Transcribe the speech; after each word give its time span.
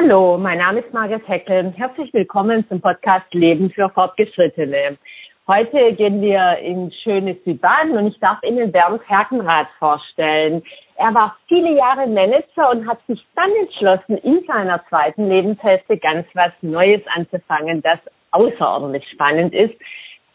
Hallo, 0.00 0.38
mein 0.38 0.58
Name 0.58 0.78
ist 0.78 0.94
Margaret 0.94 1.26
Heckel. 1.26 1.74
Herzlich 1.76 2.14
willkommen 2.14 2.64
zum 2.68 2.80
Podcast 2.80 3.34
Leben 3.34 3.68
für 3.68 3.88
Fortgeschrittene. 3.88 4.96
Heute 5.48 5.92
gehen 5.94 6.22
wir 6.22 6.56
in 6.58 6.92
schönes 7.02 7.36
Südbaden 7.44 7.96
und 7.98 8.06
ich 8.06 8.20
darf 8.20 8.40
Ihnen 8.44 8.70
Bernd 8.70 9.02
Herkenrath 9.08 9.66
vorstellen. 9.80 10.62
Er 10.94 11.12
war 11.14 11.36
viele 11.48 11.76
Jahre 11.76 12.06
Manager 12.06 12.70
und 12.70 12.88
hat 12.88 13.00
sich 13.08 13.26
dann 13.34 13.50
entschlossen, 13.60 14.18
in 14.18 14.44
seiner 14.46 14.80
zweiten 14.88 15.28
Lebenshälfte 15.28 15.98
ganz 15.98 16.28
was 16.34 16.52
Neues 16.62 17.02
anzufangen, 17.16 17.82
das 17.82 17.98
außerordentlich 18.30 19.04
spannend 19.10 19.52
ist. 19.52 19.74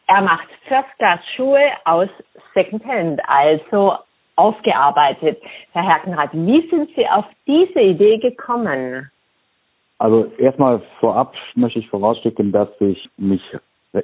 Er 0.08 0.24
macht 0.24 0.50
First 0.68 0.90
Class 0.98 1.22
Schuhe 1.38 1.72
aus 1.86 2.10
Secondhand, 2.54 3.22
also 3.30 3.94
aufgearbeitet. 4.36 5.42
Herr 5.72 5.88
Herkenrath, 5.88 6.32
wie 6.34 6.70
sind 6.70 6.90
Sie 6.98 7.08
auf 7.08 7.26
diese 7.48 7.80
Idee 7.80 8.18
gekommen? 8.18 9.10
Also 10.04 10.26
erstmal 10.38 10.82
vorab 11.00 11.34
möchte 11.56 11.80
ich 11.80 11.88
vorausschicken, 11.88 12.52
dass 12.52 12.68
ich 12.82 13.10
mich 13.16 13.42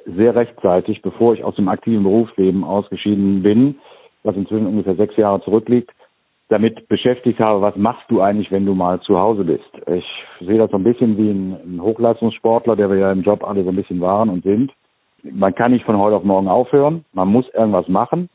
sehr 0.06 0.34
rechtzeitig, 0.34 1.02
bevor 1.02 1.34
ich 1.34 1.44
aus 1.44 1.56
dem 1.56 1.68
aktiven 1.68 2.04
Berufsleben 2.04 2.64
ausgeschieden 2.64 3.42
bin, 3.42 3.74
was 4.22 4.34
inzwischen 4.34 4.66
ungefähr 4.66 4.94
sechs 4.94 5.14
Jahre 5.18 5.42
zurückliegt, 5.42 5.90
damit 6.48 6.88
beschäftigt 6.88 7.38
habe, 7.38 7.60
was 7.60 7.76
machst 7.76 8.10
du 8.10 8.22
eigentlich, 8.22 8.50
wenn 8.50 8.64
du 8.64 8.74
mal 8.74 8.98
zu 9.02 9.18
Hause 9.18 9.44
bist. 9.44 9.70
Ich 9.88 10.06
sehe 10.40 10.56
das 10.56 10.70
so 10.70 10.78
ein 10.78 10.84
bisschen 10.84 11.18
wie 11.18 11.32
ein, 11.32 11.82
Hochleistungssportler, 11.82 12.76
der 12.76 12.88
wir 12.88 12.96
ja 12.96 13.12
im 13.12 13.20
Job 13.20 13.44
alle 13.44 13.62
so 13.62 13.68
ein 13.68 13.76
bisschen 13.76 14.00
waren 14.00 14.30
und 14.30 14.42
sind. 14.42 14.72
Man 15.22 15.54
kann 15.54 15.72
nicht 15.72 15.84
von 15.84 15.98
heute 15.98 16.16
auf 16.16 16.24
morgen 16.24 16.48
aufhören, 16.48 17.04
man 17.12 17.28
muss 17.28 17.46
irgendwas 17.52 17.88
machen. 17.88 18.30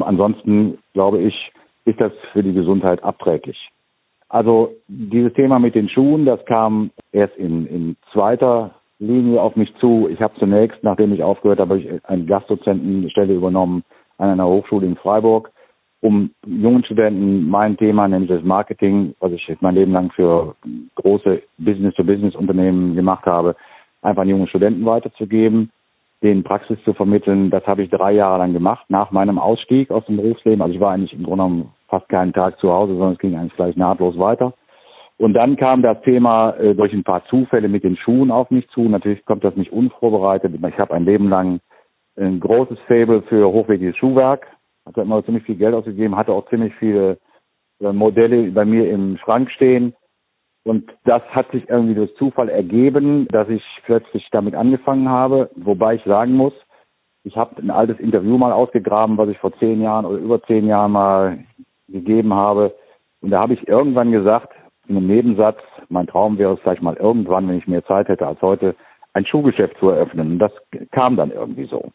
Ansonsten, 0.00 0.78
glaube 0.92 1.18
ich, 1.18 1.50
ist 1.86 2.00
das 2.00 2.12
für 2.32 2.44
die 2.44 2.52
Gesundheit 2.54 3.02
abträglich. 3.02 3.58
Also 4.30 4.76
dieses 4.86 5.32
Thema 5.32 5.58
mit 5.58 5.74
den 5.74 5.88
Schuhen, 5.88 6.24
das 6.24 6.42
kam 6.46 6.92
erst 7.10 7.36
in, 7.36 7.66
in 7.66 7.96
zweiter 8.12 8.70
Linie 9.00 9.42
auf 9.42 9.56
mich 9.56 9.74
zu. 9.80 10.08
Ich 10.08 10.22
habe 10.22 10.38
zunächst, 10.38 10.82
nachdem 10.84 11.12
ich 11.12 11.22
aufgehört 11.22 11.58
habe, 11.58 11.78
ich 11.78 12.04
eine 12.04 12.24
Gastdozentenstelle 12.26 13.34
übernommen 13.34 13.82
an 14.18 14.30
einer 14.30 14.46
Hochschule 14.46 14.86
in 14.86 14.94
Freiburg, 14.94 15.50
um 16.00 16.30
jungen 16.46 16.84
Studenten 16.84 17.48
mein 17.48 17.76
Thema, 17.76 18.06
nämlich 18.06 18.30
das 18.30 18.44
Marketing, 18.44 19.16
was 19.18 19.32
ich 19.32 19.48
mein 19.60 19.74
Leben 19.74 19.92
lang 19.92 20.12
für 20.12 20.54
große 20.94 21.42
Business-to-Business-Unternehmen 21.58 22.94
gemacht 22.94 23.26
habe, 23.26 23.56
einfach 24.00 24.22
an 24.22 24.28
jungen 24.28 24.46
Studenten 24.46 24.86
weiterzugeben, 24.86 25.70
den 26.22 26.44
Praxis 26.44 26.78
zu 26.84 26.92
vermitteln. 26.92 27.50
Das 27.50 27.66
habe 27.66 27.82
ich 27.82 27.90
drei 27.90 28.12
Jahre 28.12 28.38
lang 28.38 28.52
gemacht, 28.52 28.84
nach 28.88 29.10
meinem 29.10 29.38
Ausstieg 29.38 29.90
aus 29.90 30.04
dem 30.06 30.16
Berufsleben. 30.16 30.62
Also 30.62 30.74
ich 30.74 30.80
war 30.80 30.92
eigentlich 30.92 31.12
im 31.12 31.22
Grunde 31.22 31.44
genommen 31.44 31.72
fast 31.88 32.08
keinen 32.08 32.32
Tag 32.32 32.58
zu 32.58 32.72
Hause, 32.72 32.92
sondern 32.92 33.14
es 33.14 33.18
ging 33.18 33.36
eigentlich 33.36 33.56
gleich 33.56 33.76
nahtlos 33.76 34.18
weiter. 34.18 34.52
Und 35.16 35.34
dann 35.34 35.56
kam 35.56 35.82
das 35.82 36.00
Thema 36.02 36.52
äh, 36.52 36.74
durch 36.74 36.92
ein 36.92 37.04
paar 37.04 37.24
Zufälle 37.26 37.68
mit 37.68 37.84
den 37.84 37.96
Schuhen 37.96 38.30
auf 38.30 38.50
mich 38.50 38.68
zu. 38.70 38.82
Natürlich 38.82 39.24
kommt 39.26 39.44
das 39.44 39.56
nicht 39.56 39.72
unvorbereitet. 39.72 40.52
Ich 40.54 40.78
habe 40.78 40.94
ein 40.94 41.04
Leben 41.04 41.28
lang 41.28 41.60
ein 42.16 42.40
großes 42.40 42.78
Faible 42.86 43.22
für 43.22 43.50
hochwertiges 43.50 43.96
Schuhwerk. 43.96 44.46
Hatte 44.86 45.02
immer 45.02 45.24
ziemlich 45.24 45.44
viel 45.44 45.56
Geld 45.56 45.74
ausgegeben, 45.74 46.16
hatte 46.16 46.32
auch 46.32 46.48
ziemlich 46.48 46.74
viele 46.76 47.18
äh, 47.80 47.92
Modelle 47.92 48.50
bei 48.50 48.64
mir 48.64 48.90
im 48.90 49.18
Schrank 49.18 49.50
stehen. 49.50 49.94
Und 50.64 50.92
das 51.04 51.22
hat 51.30 51.50
sich 51.52 51.68
irgendwie 51.68 51.94
durch 51.94 52.14
Zufall 52.16 52.48
ergeben, 52.48 53.26
dass 53.28 53.48
ich 53.48 53.62
plötzlich 53.84 54.28
damit 54.30 54.54
angefangen 54.54 55.08
habe. 55.08 55.50
Wobei 55.56 55.94
ich 55.94 56.04
sagen 56.04 56.34
muss, 56.34 56.52
ich 57.24 57.36
habe 57.36 57.60
ein 57.60 57.70
altes 57.70 57.98
Interview 57.98 58.36
mal 58.38 58.52
ausgegraben, 58.52 59.16
was 59.18 59.28
ich 59.28 59.38
vor 59.38 59.52
zehn 59.58 59.80
Jahren 59.80 60.04
oder 60.04 60.18
über 60.18 60.42
zehn 60.42 60.66
Jahren 60.66 60.92
mal 60.92 61.38
gegeben 61.88 62.34
habe. 62.34 62.74
Und 63.20 63.30
da 63.30 63.40
habe 63.40 63.54
ich 63.54 63.68
irgendwann 63.68 64.12
gesagt, 64.12 64.52
in 64.86 64.96
einem 64.96 65.06
Nebensatz, 65.06 65.58
mein 65.88 66.06
Traum 66.06 66.38
wäre 66.38 66.54
es 66.54 66.60
vielleicht 66.60 66.82
mal 66.82 66.96
irgendwann, 66.96 67.48
wenn 67.48 67.58
ich 67.58 67.66
mehr 67.66 67.84
Zeit 67.84 68.08
hätte 68.08 68.26
als 68.26 68.40
heute, 68.42 68.74
ein 69.12 69.26
Schuhgeschäft 69.26 69.78
zu 69.78 69.88
eröffnen. 69.88 70.32
Und 70.32 70.38
das 70.38 70.52
kam 70.90 71.16
dann 71.16 71.30
irgendwie 71.30 71.66
so. 71.66 71.90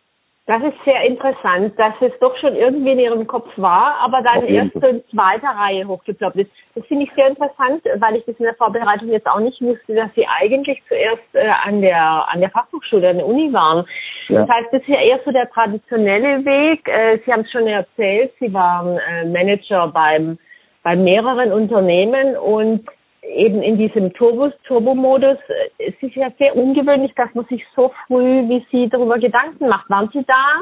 Das 0.47 0.61
ist 0.61 0.75
sehr 0.85 1.01
interessant, 1.01 1.73
dass 1.79 1.93
es 2.01 2.11
doch 2.19 2.37
schon 2.37 2.55
irgendwie 2.55 2.91
in 2.91 2.99
Ihrem 2.99 3.25
Kopf 3.25 3.49
war, 3.55 3.95
aber 3.99 4.21
dann 4.21 4.45
erst 4.45 4.73
so 4.73 4.85
in 4.85 5.03
zweiter 5.09 5.47
Reihe 5.47 5.87
hochgeploppt 5.87 6.35
ist. 6.35 6.51
Das 6.75 6.85
finde 6.85 7.05
ich 7.05 7.11
sehr 7.15 7.29
interessant, 7.29 7.83
weil 7.95 8.17
ich 8.17 8.25
das 8.25 8.35
in 8.37 8.45
der 8.45 8.53
Vorbereitung 8.53 9.09
jetzt 9.09 9.25
auch 9.25 9.39
nicht 9.39 9.59
wusste, 9.59 9.95
dass 9.95 10.13
Sie 10.13 10.27
eigentlich 10.27 10.83
zuerst 10.87 11.23
äh, 11.33 11.47
an 11.47 11.81
der 11.81 11.99
an 12.31 12.41
der 12.41 12.51
Fachhochschule, 12.51 13.09
an 13.09 13.17
der 13.17 13.25
Uni 13.25 13.51
waren. 13.53 13.87
Ja. 14.27 14.41
Das 14.45 14.49
heißt, 14.49 14.67
das 14.71 14.81
ist 14.81 14.87
ja 14.87 15.01
eher 15.01 15.19
so 15.25 15.31
der 15.31 15.49
traditionelle 15.49 16.45
Weg. 16.45 16.87
Äh, 16.87 17.17
Sie 17.25 17.33
haben 17.33 17.41
es 17.41 17.51
schon 17.51 17.65
erzählt, 17.65 18.31
Sie 18.39 18.53
waren 18.53 18.99
äh, 18.99 19.25
Manager 19.25 19.87
beim 19.87 20.37
bei 20.83 20.95
mehreren 20.95 21.51
Unternehmen 21.51 22.37
und 22.37 22.85
eben 23.33 23.61
in 23.61 23.77
diesem 23.77 24.13
Turbos, 24.13 24.53
Turbo-Modus, 24.67 25.37
äh, 25.47 25.89
es 25.89 25.93
ist 26.01 26.15
ja 26.15 26.29
sehr 26.37 26.55
ungewöhnlich, 26.55 27.13
dass 27.15 27.33
man 27.33 27.45
sich 27.45 27.63
so 27.75 27.91
früh 28.07 28.47
wie 28.49 28.65
Sie 28.71 28.89
darüber 28.89 29.17
Gedanken 29.19 29.67
macht. 29.67 29.89
Waren 29.89 30.09
Sie 30.13 30.23
da 30.25 30.61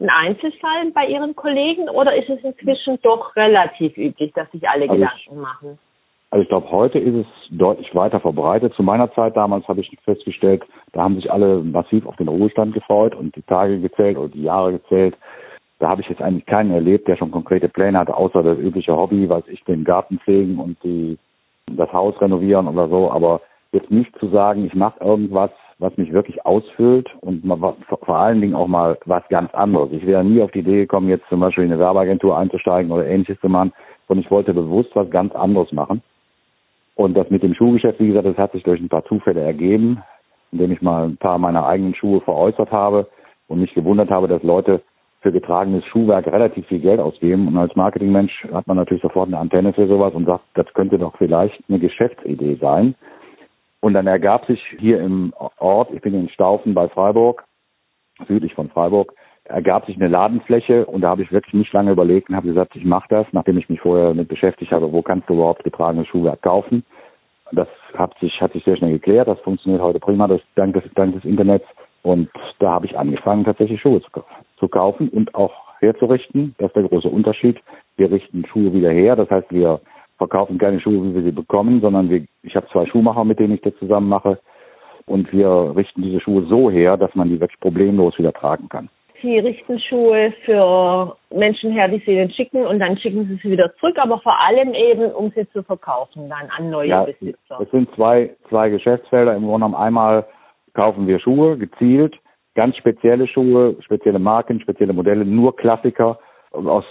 ein 0.00 0.10
Einzelfall 0.10 0.90
bei 0.92 1.06
Ihren 1.06 1.34
Kollegen 1.36 1.88
oder 1.88 2.14
ist 2.14 2.28
es 2.28 2.42
inzwischen 2.42 2.98
doch 3.02 3.34
relativ 3.36 3.96
üblich, 3.96 4.32
dass 4.34 4.50
sich 4.50 4.68
alle 4.68 4.82
also 4.82 4.94
Gedanken 4.94 5.20
ich, 5.20 5.32
machen? 5.32 5.78
Also 6.30 6.42
ich 6.42 6.48
glaube, 6.48 6.70
heute 6.72 6.98
ist 6.98 7.14
es 7.14 7.26
deutlich 7.50 7.94
weiter 7.94 8.18
verbreitet. 8.18 8.74
Zu 8.74 8.82
meiner 8.82 9.12
Zeit 9.12 9.36
damals 9.36 9.68
habe 9.68 9.80
ich 9.80 9.96
festgestellt, 10.04 10.64
da 10.92 11.02
haben 11.02 11.14
sich 11.14 11.30
alle 11.30 11.58
massiv 11.58 12.06
auf 12.06 12.16
den 12.16 12.28
Ruhestand 12.28 12.74
gefreut 12.74 13.14
und 13.14 13.36
die 13.36 13.42
Tage 13.42 13.78
gezählt 13.78 14.18
oder 14.18 14.28
die 14.28 14.42
Jahre 14.42 14.72
gezählt. 14.72 15.16
Da 15.78 15.90
habe 15.90 16.00
ich 16.00 16.08
jetzt 16.08 16.22
eigentlich 16.22 16.46
keinen 16.46 16.72
erlebt, 16.72 17.06
der 17.06 17.16
schon 17.16 17.30
konkrete 17.30 17.68
Pläne 17.68 17.98
hatte, 17.98 18.16
außer 18.16 18.42
das 18.42 18.58
übliche 18.58 18.96
Hobby, 18.96 19.28
was 19.28 19.46
ich 19.48 19.62
den 19.64 19.84
Garten 19.84 20.18
pflegen 20.18 20.58
und 20.58 20.82
die 20.82 21.18
das 21.70 21.92
Haus 21.92 22.20
renovieren 22.20 22.68
oder 22.68 22.88
so, 22.88 23.10
aber 23.10 23.40
jetzt 23.72 23.90
nicht 23.90 24.16
zu 24.18 24.28
sagen, 24.28 24.64
ich 24.66 24.74
mache 24.74 25.02
irgendwas, 25.02 25.50
was 25.78 25.96
mich 25.96 26.12
wirklich 26.12 26.46
ausfüllt 26.46 27.10
und 27.20 27.44
vor 27.44 28.16
allen 28.16 28.40
Dingen 28.40 28.54
auch 28.54 28.68
mal 28.68 28.96
was 29.06 29.26
ganz 29.28 29.52
anderes. 29.54 29.90
Ich 29.92 30.06
wäre 30.06 30.24
nie 30.24 30.40
auf 30.40 30.52
die 30.52 30.60
Idee 30.60 30.82
gekommen, 30.82 31.08
jetzt 31.08 31.28
zum 31.28 31.40
Beispiel 31.40 31.64
in 31.64 31.72
eine 31.72 31.80
Werbeagentur 31.80 32.38
einzusteigen 32.38 32.92
oder 32.92 33.06
ähnliches 33.06 33.40
zu 33.40 33.48
machen, 33.48 33.72
sondern 34.06 34.24
ich 34.24 34.30
wollte 34.30 34.54
bewusst 34.54 34.90
was 34.94 35.10
ganz 35.10 35.34
anderes 35.34 35.72
machen. 35.72 36.02
Und 36.94 37.14
das 37.16 37.28
mit 37.30 37.42
dem 37.42 37.54
Schuhgeschäft, 37.54 37.98
wie 37.98 38.08
gesagt, 38.08 38.26
das 38.26 38.38
hat 38.38 38.52
sich 38.52 38.62
durch 38.62 38.80
ein 38.80 38.88
paar 38.88 39.04
Zufälle 39.04 39.40
ergeben, 39.40 40.02
indem 40.52 40.70
ich 40.70 40.80
mal 40.80 41.04
ein 41.04 41.16
paar 41.16 41.38
meiner 41.38 41.66
eigenen 41.66 41.96
Schuhe 41.96 42.20
veräußert 42.20 42.70
habe 42.70 43.08
und 43.48 43.60
mich 43.60 43.74
gewundert 43.74 44.10
habe, 44.10 44.28
dass 44.28 44.42
Leute 44.44 44.80
für 45.24 45.32
getragenes 45.32 45.82
Schuhwerk 45.86 46.26
relativ 46.26 46.66
viel 46.66 46.80
Geld 46.80 47.00
ausgeben. 47.00 47.48
Und 47.48 47.56
als 47.56 47.74
Marketingmensch 47.74 48.44
hat 48.52 48.66
man 48.66 48.76
natürlich 48.76 49.02
sofort 49.02 49.28
eine 49.28 49.38
Antenne 49.38 49.72
für 49.72 49.88
sowas 49.88 50.12
und 50.12 50.26
sagt, 50.26 50.44
das 50.52 50.66
könnte 50.74 50.98
doch 50.98 51.16
vielleicht 51.16 51.58
eine 51.66 51.78
Geschäftsidee 51.78 52.58
sein. 52.60 52.94
Und 53.80 53.94
dann 53.94 54.06
ergab 54.06 54.44
sich 54.44 54.60
hier 54.78 55.00
im 55.00 55.32
Ort, 55.58 55.90
ich 55.94 56.02
bin 56.02 56.12
in 56.12 56.28
Staufen 56.28 56.74
bei 56.74 56.88
Freiburg, 56.88 57.44
südlich 58.28 58.52
von 58.52 58.68
Freiburg, 58.68 59.14
ergab 59.44 59.86
sich 59.86 59.96
eine 59.96 60.08
Ladenfläche 60.08 60.84
und 60.84 61.00
da 61.00 61.08
habe 61.08 61.22
ich 61.22 61.32
wirklich 61.32 61.54
nicht 61.54 61.72
lange 61.72 61.92
überlegt 61.92 62.28
und 62.28 62.36
habe 62.36 62.48
gesagt, 62.48 62.76
ich 62.76 62.84
mache 62.84 63.08
das, 63.08 63.26
nachdem 63.32 63.56
ich 63.56 63.70
mich 63.70 63.80
vorher 63.80 64.12
mit 64.12 64.28
beschäftigt 64.28 64.72
habe, 64.72 64.92
wo 64.92 65.00
kannst 65.00 65.30
du 65.30 65.34
überhaupt 65.34 65.64
getragenes 65.64 66.06
Schuhwerk 66.08 66.42
kaufen. 66.42 66.84
Das 67.52 67.68
hat 67.94 68.14
sich, 68.20 68.42
hat 68.42 68.52
sich 68.52 68.64
sehr 68.64 68.76
schnell 68.76 68.92
geklärt, 68.92 69.28
das 69.28 69.40
funktioniert 69.40 69.80
heute 69.80 70.00
prima 70.00 70.28
durch, 70.28 70.42
dank, 70.54 70.74
des, 70.74 70.84
dank 70.94 71.14
des 71.14 71.24
Internets. 71.24 71.66
Und 72.04 72.28
da 72.58 72.72
habe 72.72 72.86
ich 72.86 72.98
angefangen, 72.98 73.44
tatsächlich 73.44 73.80
Schuhe 73.80 74.02
zu, 74.02 74.10
zu 74.58 74.68
kaufen 74.68 75.08
und 75.08 75.34
auch 75.34 75.54
herzurichten. 75.80 76.54
Das 76.58 76.68
ist 76.68 76.76
der 76.76 76.82
große 76.84 77.08
Unterschied. 77.08 77.58
Wir 77.96 78.10
richten 78.10 78.44
Schuhe 78.46 78.72
wieder 78.74 78.90
her. 78.90 79.16
Das 79.16 79.30
heißt, 79.30 79.50
wir 79.50 79.80
verkaufen 80.18 80.58
keine 80.58 80.80
Schuhe, 80.80 81.02
wie 81.02 81.14
wir 81.14 81.22
sie 81.22 81.32
bekommen, 81.32 81.80
sondern 81.80 82.10
wir, 82.10 82.24
ich 82.42 82.54
habe 82.54 82.68
zwei 82.68 82.84
Schuhmacher, 82.86 83.24
mit 83.24 83.38
denen 83.38 83.54
ich 83.54 83.62
das 83.62 83.74
zusammen 83.78 84.10
mache. 84.10 84.38
Und 85.06 85.32
wir 85.32 85.72
richten 85.74 86.02
diese 86.02 86.20
Schuhe 86.20 86.42
so 86.42 86.70
her, 86.70 86.98
dass 86.98 87.14
man 87.14 87.30
die 87.30 87.40
wirklich 87.40 87.60
problemlos 87.60 88.18
wieder 88.18 88.32
tragen 88.34 88.68
kann. 88.68 88.90
Sie 89.22 89.38
richten 89.38 89.78
Schuhe 89.78 90.34
für 90.44 91.16
Menschen 91.30 91.72
her, 91.72 91.88
die 91.88 92.02
sie 92.04 92.12
ihnen 92.12 92.30
schicken 92.30 92.66
und 92.66 92.80
dann 92.80 92.98
schicken 92.98 93.26
sie 93.26 93.36
sie 93.42 93.52
wieder 93.52 93.74
zurück, 93.76 93.96
aber 93.98 94.18
vor 94.20 94.38
allem 94.38 94.74
eben, 94.74 95.10
um 95.12 95.30
sie 95.34 95.48
zu 95.52 95.62
verkaufen, 95.62 96.28
dann 96.28 96.50
an 96.54 96.68
neue 96.68 96.88
ja, 96.88 97.04
Besitzer. 97.04 97.58
Es 97.58 97.70
sind 97.70 97.88
zwei, 97.94 98.36
zwei 98.50 98.68
Geschäftsfelder. 98.68 99.34
Im 99.34 99.44
Grunde 99.44 99.66
genommen 99.66 99.74
einmal 99.76 100.26
kaufen 100.74 101.06
wir 101.06 101.18
Schuhe 101.20 101.56
gezielt, 101.56 102.16
ganz 102.54 102.76
spezielle 102.76 103.26
Schuhe, 103.26 103.76
spezielle 103.80 104.18
Marken, 104.18 104.60
spezielle 104.60 104.92
Modelle, 104.92 105.24
nur 105.24 105.56
Klassiker 105.56 106.18
aus, 106.50 106.84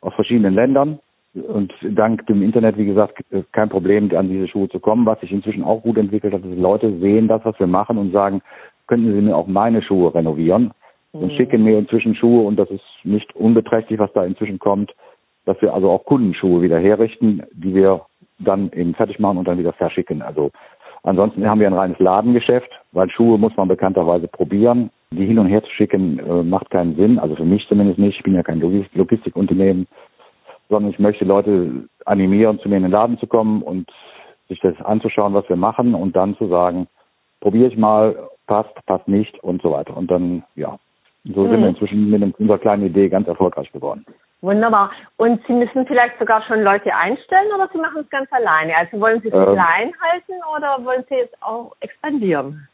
aus 0.00 0.14
verschiedenen 0.14 0.54
Ländern. 0.54 1.00
Und 1.32 1.72
dank 1.82 2.26
dem 2.26 2.42
Internet, 2.42 2.76
wie 2.76 2.86
gesagt, 2.86 3.22
kein 3.52 3.68
Problem, 3.68 4.10
an 4.16 4.28
diese 4.28 4.48
Schuhe 4.48 4.68
zu 4.68 4.80
kommen. 4.80 5.06
Was 5.06 5.20
sich 5.20 5.30
inzwischen 5.30 5.62
auch 5.62 5.82
gut 5.82 5.96
entwickelt 5.96 6.34
hat, 6.34 6.44
ist, 6.44 6.58
Leute 6.58 6.98
sehen 6.98 7.28
das, 7.28 7.44
was 7.44 7.58
wir 7.60 7.68
machen 7.68 7.98
und 7.98 8.10
sagen, 8.10 8.42
könnten 8.88 9.14
Sie 9.14 9.20
mir 9.20 9.36
auch 9.36 9.46
meine 9.46 9.80
Schuhe 9.80 10.12
renovieren? 10.12 10.72
Und 11.12 11.32
mhm. 11.32 11.36
schicken 11.36 11.64
mir 11.64 11.78
inzwischen 11.78 12.14
Schuhe 12.16 12.46
und 12.46 12.56
das 12.56 12.70
ist 12.70 12.84
nicht 13.04 13.34
unbeträchtlich, 13.34 13.98
was 13.98 14.12
da 14.12 14.24
inzwischen 14.24 14.58
kommt, 14.58 14.92
dass 15.44 15.60
wir 15.62 15.74
also 15.74 15.90
auch 15.90 16.04
Kundenschuhe 16.04 16.62
wieder 16.62 16.78
herrichten, 16.78 17.42
die 17.52 17.74
wir 17.74 18.02
dann 18.38 18.70
eben 18.72 18.94
fertig 18.94 19.18
machen 19.18 19.38
und 19.38 19.46
dann 19.48 19.58
wieder 19.58 19.72
verschicken. 19.72 20.22
Also 20.22 20.50
Ansonsten 21.02 21.46
haben 21.48 21.60
wir 21.60 21.66
ein 21.66 21.74
reines 21.74 21.98
Ladengeschäft, 21.98 22.70
weil 22.92 23.10
Schuhe 23.10 23.38
muss 23.38 23.56
man 23.56 23.68
bekannterweise 23.68 24.28
probieren. 24.28 24.90
Die 25.12 25.26
hin 25.26 25.38
und 25.38 25.46
her 25.46 25.62
zu 25.62 25.70
schicken 25.70 26.18
äh, 26.18 26.42
macht 26.42 26.70
keinen 26.70 26.94
Sinn, 26.96 27.18
also 27.18 27.34
für 27.34 27.44
mich 27.44 27.66
zumindest 27.68 27.98
nicht. 27.98 28.18
Ich 28.18 28.22
bin 28.22 28.34
ja 28.34 28.42
kein 28.42 28.60
Logistikunternehmen, 28.60 29.86
sondern 30.68 30.92
ich 30.92 30.98
möchte 30.98 31.24
Leute 31.24 31.88
animieren, 32.04 32.60
zu 32.60 32.68
mir 32.68 32.76
in 32.76 32.84
den 32.84 32.92
Laden 32.92 33.18
zu 33.18 33.26
kommen 33.26 33.62
und 33.62 33.90
sich 34.48 34.60
das 34.60 34.80
anzuschauen, 34.82 35.34
was 35.34 35.48
wir 35.48 35.56
machen 35.56 35.94
und 35.94 36.14
dann 36.14 36.36
zu 36.36 36.48
sagen, 36.48 36.86
probiere 37.40 37.68
ich 37.68 37.76
mal, 37.76 38.28
passt, 38.46 38.74
passt 38.86 39.08
nicht 39.08 39.42
und 39.42 39.62
so 39.62 39.72
weiter. 39.72 39.96
Und 39.96 40.10
dann, 40.10 40.44
ja, 40.54 40.78
so 41.24 41.42
mhm. 41.42 41.50
sind 41.50 41.60
wir 41.60 41.68
inzwischen 41.68 42.10
mit 42.10 42.38
unserer 42.38 42.58
kleinen 42.58 42.86
Idee 42.86 43.08
ganz 43.08 43.26
erfolgreich 43.26 43.72
geworden. 43.72 44.04
Wunderbar. 44.42 44.90
Und 45.18 45.40
Sie 45.46 45.52
müssen 45.52 45.86
vielleicht 45.86 46.18
sogar 46.18 46.42
schon 46.42 46.62
Leute 46.62 46.94
einstellen 46.94 47.52
oder 47.54 47.68
Sie 47.72 47.78
machen 47.78 48.02
es 48.02 48.10
ganz 48.10 48.32
alleine? 48.32 48.74
Also 48.76 48.98
wollen 49.00 49.20
Sie 49.20 49.28
es 49.28 49.34
ähm, 49.34 49.52
klein 49.52 49.92
halten 50.00 50.40
oder 50.56 50.84
wollen 50.84 51.04
Sie 51.08 51.16
jetzt 51.16 51.36
auch 51.42 51.72
expandieren? 51.80 52.66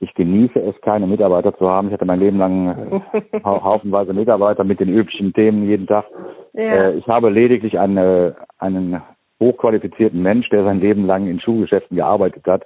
Ich 0.00 0.14
genieße 0.14 0.58
es, 0.60 0.80
keine 0.80 1.06
Mitarbeiter 1.06 1.56
zu 1.56 1.68
haben. 1.68 1.88
Ich 1.88 1.92
hatte 1.92 2.04
mein 2.04 2.20
Leben 2.20 2.38
lang 2.38 3.02
äh, 3.12 3.40
haufenweise 3.44 4.14
Mitarbeiter 4.14 4.64
mit 4.64 4.80
den 4.80 4.88
üblichen 4.88 5.32
Themen 5.34 5.68
jeden 5.68 5.86
Tag. 5.86 6.06
Ja. 6.54 6.62
Äh, 6.62 6.94
ich 6.94 7.06
habe 7.08 7.28
lediglich 7.28 7.78
eine, 7.78 8.36
einen 8.58 9.02
hochqualifizierten 9.40 10.22
Mensch, 10.22 10.48
der 10.48 10.64
sein 10.64 10.80
Leben 10.80 11.06
lang 11.06 11.26
in 11.26 11.40
Schuhgeschäften 11.40 11.96
gearbeitet 11.96 12.46
hat, 12.46 12.64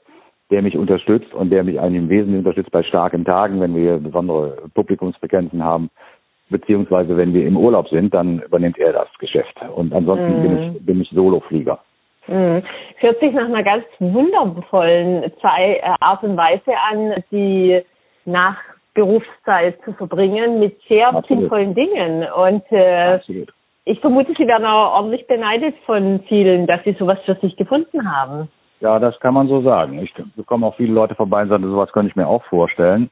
der 0.50 0.62
mich 0.62 0.76
unterstützt 0.76 1.32
und 1.34 1.50
der 1.50 1.64
mich 1.64 1.80
eigentlich 1.80 2.02
im 2.02 2.08
Wesentlichen 2.08 2.40
unterstützt 2.40 2.70
bei 2.70 2.82
starken 2.84 3.24
Tagen, 3.24 3.60
wenn 3.60 3.74
wir 3.74 3.98
besondere 3.98 4.58
Publikumsfrequenzen 4.74 5.64
haben, 5.64 5.90
beziehungsweise 6.50 7.16
wenn 7.16 7.34
wir 7.34 7.46
im 7.46 7.56
Urlaub 7.56 7.88
sind, 7.88 8.14
dann 8.14 8.40
übernimmt 8.40 8.78
er 8.78 8.92
das 8.92 9.08
Geschäft. 9.18 9.56
Und 9.74 9.92
ansonsten 9.92 10.40
mm. 10.40 10.42
bin 10.42 10.58
ich, 10.58 10.86
bin 10.86 11.00
ich 11.00 11.10
Soloflieger. 11.10 11.78
Mhm. 12.28 12.62
Hört 12.96 13.20
sich 13.20 13.32
nach 13.32 13.44
einer 13.44 13.62
ganz 13.62 13.84
wundervollen 13.98 15.22
äh, 15.22 15.80
Art 16.00 16.22
und 16.22 16.36
Weise 16.36 16.72
an, 16.90 17.22
die 17.30 17.80
nach 18.24 18.56
Berufszeit 18.94 19.78
zu 19.84 19.92
verbringen 19.92 20.58
mit 20.58 20.76
sehr 20.88 21.08
Absolut. 21.08 21.28
sinnvollen 21.28 21.74
Dingen. 21.74 22.24
Und 22.32 22.64
äh, 22.70 23.20
ich 23.84 24.00
vermute, 24.00 24.32
Sie 24.36 24.46
werden 24.46 24.64
auch 24.64 24.94
ordentlich 24.94 25.26
beneidet 25.26 25.76
von 25.84 26.20
vielen, 26.28 26.66
dass 26.66 26.82
Sie 26.84 26.96
sowas 26.98 27.18
für 27.24 27.36
sich 27.36 27.56
gefunden 27.56 28.10
haben. 28.10 28.48
Ja, 28.80 28.98
das 28.98 29.18
kann 29.20 29.34
man 29.34 29.48
so 29.48 29.62
sagen. 29.62 29.98
Ich 30.02 30.12
bekomme 30.34 30.66
auch 30.66 30.74
viele 30.76 30.92
Leute 30.92 31.14
vorbei 31.14 31.42
und 31.42 31.48
sagen, 31.48 31.64
sowas 31.64 31.92
könnte 31.92 32.10
ich 32.10 32.16
mir 32.16 32.26
auch 32.26 32.44
vorstellen. 32.44 33.10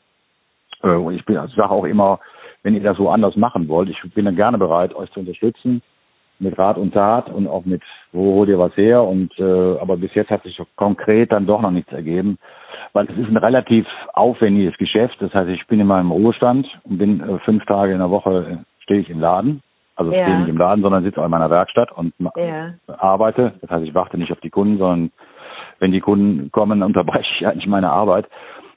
Äh, 0.82 1.14
ich, 1.14 1.24
bin, 1.24 1.38
ich 1.46 1.54
sage 1.54 1.70
auch 1.70 1.84
immer, 1.84 2.18
wenn 2.64 2.74
ihr 2.74 2.82
das 2.82 2.96
so 2.96 3.08
anders 3.08 3.36
machen 3.36 3.68
wollt, 3.68 3.88
ich 3.88 4.00
bin 4.14 4.24
dann 4.24 4.36
gerne 4.36 4.58
bereit, 4.58 4.94
euch 4.94 5.10
zu 5.12 5.20
unterstützen 5.20 5.82
mit 6.40 6.58
Rat 6.58 6.78
und 6.78 6.92
Tat 6.92 7.30
und 7.30 7.46
auch 7.46 7.64
mit, 7.64 7.82
wo 8.12 8.34
holt 8.34 8.48
ihr 8.48 8.58
was 8.58 8.76
her? 8.76 9.04
Und 9.04 9.30
äh, 9.38 9.78
aber 9.78 9.96
bis 9.96 10.12
jetzt 10.14 10.30
hat 10.30 10.42
sich 10.42 10.60
konkret 10.74 11.30
dann 11.30 11.46
doch 11.46 11.60
noch 11.60 11.70
nichts 11.70 11.92
ergeben, 11.92 12.38
weil 12.92 13.06
es 13.06 13.16
ist 13.16 13.28
ein 13.28 13.36
relativ 13.36 13.86
aufwendiges 14.14 14.76
Geschäft. 14.78 15.16
Das 15.20 15.32
heißt, 15.32 15.48
ich 15.48 15.64
bin 15.68 15.78
in 15.78 15.86
meinem 15.86 16.10
Ruhestand 16.10 16.66
und 16.84 16.98
bin 16.98 17.20
äh, 17.20 17.38
fünf 17.40 17.64
Tage 17.66 17.92
in 17.92 17.98
der 17.98 18.10
Woche 18.10 18.58
äh, 18.60 18.82
stehe 18.82 19.00
ich 19.00 19.10
im 19.10 19.20
Laden. 19.20 19.62
Also 19.96 20.10
ja. 20.10 20.24
stehe 20.24 20.40
nicht 20.40 20.48
im 20.48 20.58
Laden, 20.58 20.82
sondern 20.82 21.04
sitze 21.04 21.20
auch 21.20 21.24
in 21.24 21.30
meiner 21.30 21.50
Werkstatt 21.50 21.92
und 21.92 22.12
ja. 22.36 22.74
arbeite. 22.98 23.54
Das 23.60 23.70
heißt, 23.70 23.84
ich 23.84 23.94
warte 23.94 24.18
nicht 24.18 24.32
auf 24.32 24.40
die 24.40 24.50
Kunden, 24.50 24.78
sondern 24.78 25.12
wenn 25.78 25.92
die 25.92 26.00
Kunden 26.00 26.50
kommen, 26.50 26.82
unterbreche 26.82 27.32
ich 27.38 27.46
eigentlich 27.46 27.68
meine 27.68 27.90
Arbeit. 27.90 28.26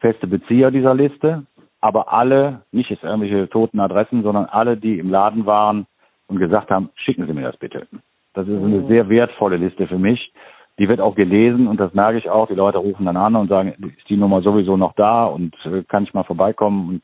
feste 0.00 0.26
Bezieher 0.26 0.70
dieser 0.70 0.94
Liste, 0.94 1.44
aber 1.80 2.12
alle, 2.12 2.62
nicht 2.72 2.90
jetzt 2.90 3.04
irgendwelche 3.04 3.48
toten 3.50 3.80
Adressen, 3.80 4.22
sondern 4.22 4.46
alle, 4.46 4.76
die 4.76 4.98
im 4.98 5.10
Laden 5.10 5.44
waren 5.44 5.86
und 6.28 6.38
gesagt 6.38 6.70
haben, 6.70 6.90
schicken 6.94 7.26
Sie 7.26 7.32
mir 7.34 7.42
das 7.42 7.56
bitte. 7.58 7.86
Das 8.32 8.46
ist 8.48 8.62
eine 8.62 8.80
mhm. 8.80 8.88
sehr 8.88 9.08
wertvolle 9.08 9.56
Liste 9.56 9.86
für 9.86 9.98
mich, 9.98 10.32
die 10.78 10.88
wird 10.88 11.00
auch 11.00 11.14
gelesen 11.14 11.68
und 11.68 11.80
das 11.80 11.94
merke 11.94 12.18
ich 12.18 12.28
auch. 12.28 12.48
Die 12.48 12.54
Leute 12.54 12.78
rufen 12.78 13.06
dann 13.06 13.16
an 13.16 13.36
und 13.36 13.48
sagen, 13.48 13.74
ist 13.96 14.08
die 14.08 14.16
Nummer 14.16 14.42
sowieso 14.42 14.76
noch 14.76 14.94
da 14.94 15.24
und 15.24 15.54
äh, 15.64 15.82
kann 15.88 16.04
ich 16.04 16.14
mal 16.14 16.24
vorbeikommen 16.24 16.88
und 16.88 17.02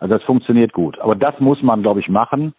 also 0.00 0.14
das 0.14 0.24
funktioniert 0.24 0.72
gut. 0.72 0.98
Aber 0.98 1.14
das 1.14 1.38
muss 1.40 1.62
man, 1.62 1.82
glaube 1.82 2.00
ich, 2.00 2.08
machen. 2.08 2.54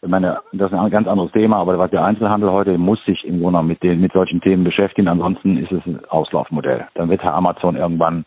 Ich 0.00 0.08
meine, 0.08 0.40
das 0.52 0.72
ist 0.72 0.78
ein 0.78 0.90
ganz 0.90 1.06
anderes 1.06 1.30
Thema, 1.32 1.58
aber 1.58 1.78
was 1.78 1.90
der 1.90 2.04
Einzelhandel 2.04 2.50
heute 2.50 2.76
muss 2.76 3.04
sich 3.04 3.24
im 3.24 3.40
Grunde 3.40 3.62
mit 3.62 3.82
den, 3.82 4.00
mit 4.00 4.12
solchen 4.12 4.40
Themen 4.40 4.64
beschäftigen. 4.64 5.06
Ansonsten 5.06 5.58
ist 5.58 5.70
es 5.70 5.84
ein 5.86 6.04
Auslaufmodell. 6.06 6.88
Dann 6.94 7.08
wird 7.08 7.22
Herr 7.22 7.34
Amazon 7.34 7.76
irgendwann 7.76 8.24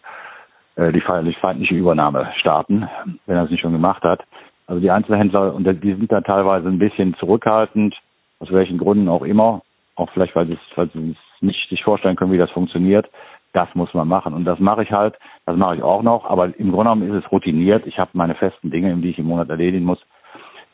äh, 0.75 0.91
die 0.93 1.01
feindliche 1.01 1.75
Übernahme 1.75 2.31
starten, 2.37 2.87
wenn 3.25 3.35
er 3.35 3.43
es 3.43 3.49
nicht 3.49 3.61
schon 3.61 3.73
gemacht 3.73 4.03
hat. 4.03 4.23
Also 4.67 4.79
die 4.79 4.91
Einzelhändler, 4.91 5.53
und 5.53 5.65
die 5.65 5.93
sind 5.93 6.11
da 6.11 6.21
teilweise 6.21 6.69
ein 6.69 6.79
bisschen 6.79 7.13
zurückhaltend, 7.15 7.95
aus 8.39 8.51
welchen 8.51 8.77
Gründen 8.77 9.09
auch 9.09 9.23
immer. 9.23 9.61
Auch 9.95 10.09
vielleicht, 10.11 10.35
weil 10.35 10.51
es, 10.51 10.59
weil 10.75 10.89
sie 10.91 11.11
es 11.11 11.24
nicht 11.41 11.69
sich 11.69 11.83
vorstellen 11.83 12.15
können, 12.15 12.31
wie 12.31 12.37
das 12.37 12.51
funktioniert. 12.51 13.09
Das 13.53 13.69
muss 13.73 13.93
man 13.93 14.07
machen. 14.07 14.33
Und 14.33 14.45
das 14.45 14.59
mache 14.59 14.83
ich 14.83 14.91
halt, 14.91 15.15
das 15.45 15.55
mache 15.55 15.77
ich 15.77 15.83
auch 15.83 16.01
noch, 16.01 16.25
aber 16.25 16.45
im 16.45 16.71
Grunde 16.71 16.91
genommen 16.91 17.09
ist 17.09 17.23
es 17.23 17.31
routiniert. 17.31 17.87
Ich 17.87 17.97
habe 17.97 18.11
meine 18.13 18.35
festen 18.35 18.69
Dinge, 18.69 18.93
die 18.97 19.11
ich 19.11 19.19
im 19.19 19.27
Monat 19.27 19.49
erledigen 19.49 19.85
muss. 19.85 19.99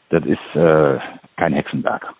Das 0.09 0.25
ist 0.25 0.55
äh, 0.55 0.99
kein 1.37 1.53
Hexenwerk. 1.53 2.13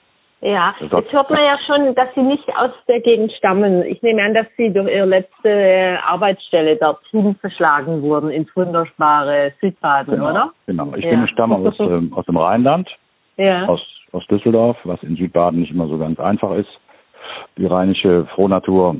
Ja, 0.44 0.74
jetzt 0.80 1.12
hört 1.12 1.30
man 1.30 1.40
ja 1.40 1.56
schon, 1.68 1.94
dass 1.94 2.08
Sie 2.16 2.22
nicht 2.22 2.48
aus 2.58 2.72
der 2.88 3.00
Gegend 3.00 3.32
stammen. 3.34 3.84
Ich 3.84 4.02
nehme 4.02 4.24
an, 4.24 4.34
dass 4.34 4.48
Sie 4.58 4.74
durch 4.74 4.92
Ihre 4.92 5.06
letzte 5.06 6.00
Arbeitsstelle 6.04 6.78
dorthin 6.78 7.36
verschlagen 7.36 8.02
wurden, 8.02 8.32
ins 8.32 8.50
wunderbare 8.56 9.54
Südbaden, 9.62 10.16
genau, 10.16 10.32
oder? 10.32 10.52
Genau, 10.66 10.94
ich 10.96 11.06
ja. 11.06 11.12
bin 11.12 11.28
stamme 11.28 11.58
aus, 11.58 11.76
ähm, 11.80 12.12
aus 12.16 12.26
dem 12.26 12.38
Rheinland, 12.38 12.90
ja. 13.38 13.68
aus, 13.68 13.82
aus 14.14 14.26
Düsseldorf, 14.28 14.78
was 14.84 15.02
in 15.04 15.16
Südbaden 15.16 15.60
nicht 15.60 15.72
immer 15.72 15.88
so 15.88 16.00
ganz 16.00 16.20
einfach 16.20 16.56
ist. 16.56 16.70
Die 17.58 17.66
rheinische 17.66 18.26
Frohnatur, 18.36 18.98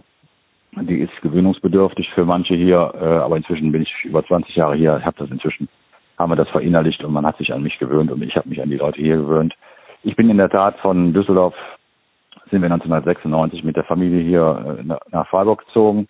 die 0.74 1.00
ist 1.00 1.22
gewöhnungsbedürftig 1.22 2.10
für 2.14 2.26
manche 2.26 2.56
hier, 2.56 2.94
äh, 2.96 3.06
aber 3.06 3.38
inzwischen 3.38 3.72
bin 3.72 3.82
ich 3.82 3.94
über 4.04 4.26
20 4.26 4.56
Jahre 4.56 4.76
hier, 4.76 5.04
habe 5.04 5.18
das 5.18 5.30
inzwischen, 5.30 5.68
haben 6.18 6.32
wir 6.32 6.36
das 6.36 6.50
verinnerlicht 6.50 7.04
und 7.04 7.14
man 7.14 7.26
hat 7.26 7.38
sich 7.38 7.54
an 7.54 7.64
mich 7.64 7.78
gewöhnt 7.80 8.12
und 8.12 8.22
ich 8.22 8.36
habe 8.36 8.50
mich 8.50 8.62
an 8.62 8.70
die 8.70 8.78
Leute 8.78 9.02
hier 9.02 9.18
gewöhnt. 9.18 9.54
Ich 10.04 10.16
bin 10.16 10.30
in 10.30 10.38
der 10.38 10.50
Tat 10.50 10.78
von 10.80 11.14
Düsseldorf, 11.14 11.56
sind 12.50 12.62
wir 12.62 12.72
1996 12.72 13.64
mit 13.64 13.76
der 13.76 13.84
Familie 13.84 14.24
hier 14.24 14.78
äh, 14.80 14.96
nach 15.12 15.28
Freiburg 15.28 15.66
gezogen, 15.66 16.08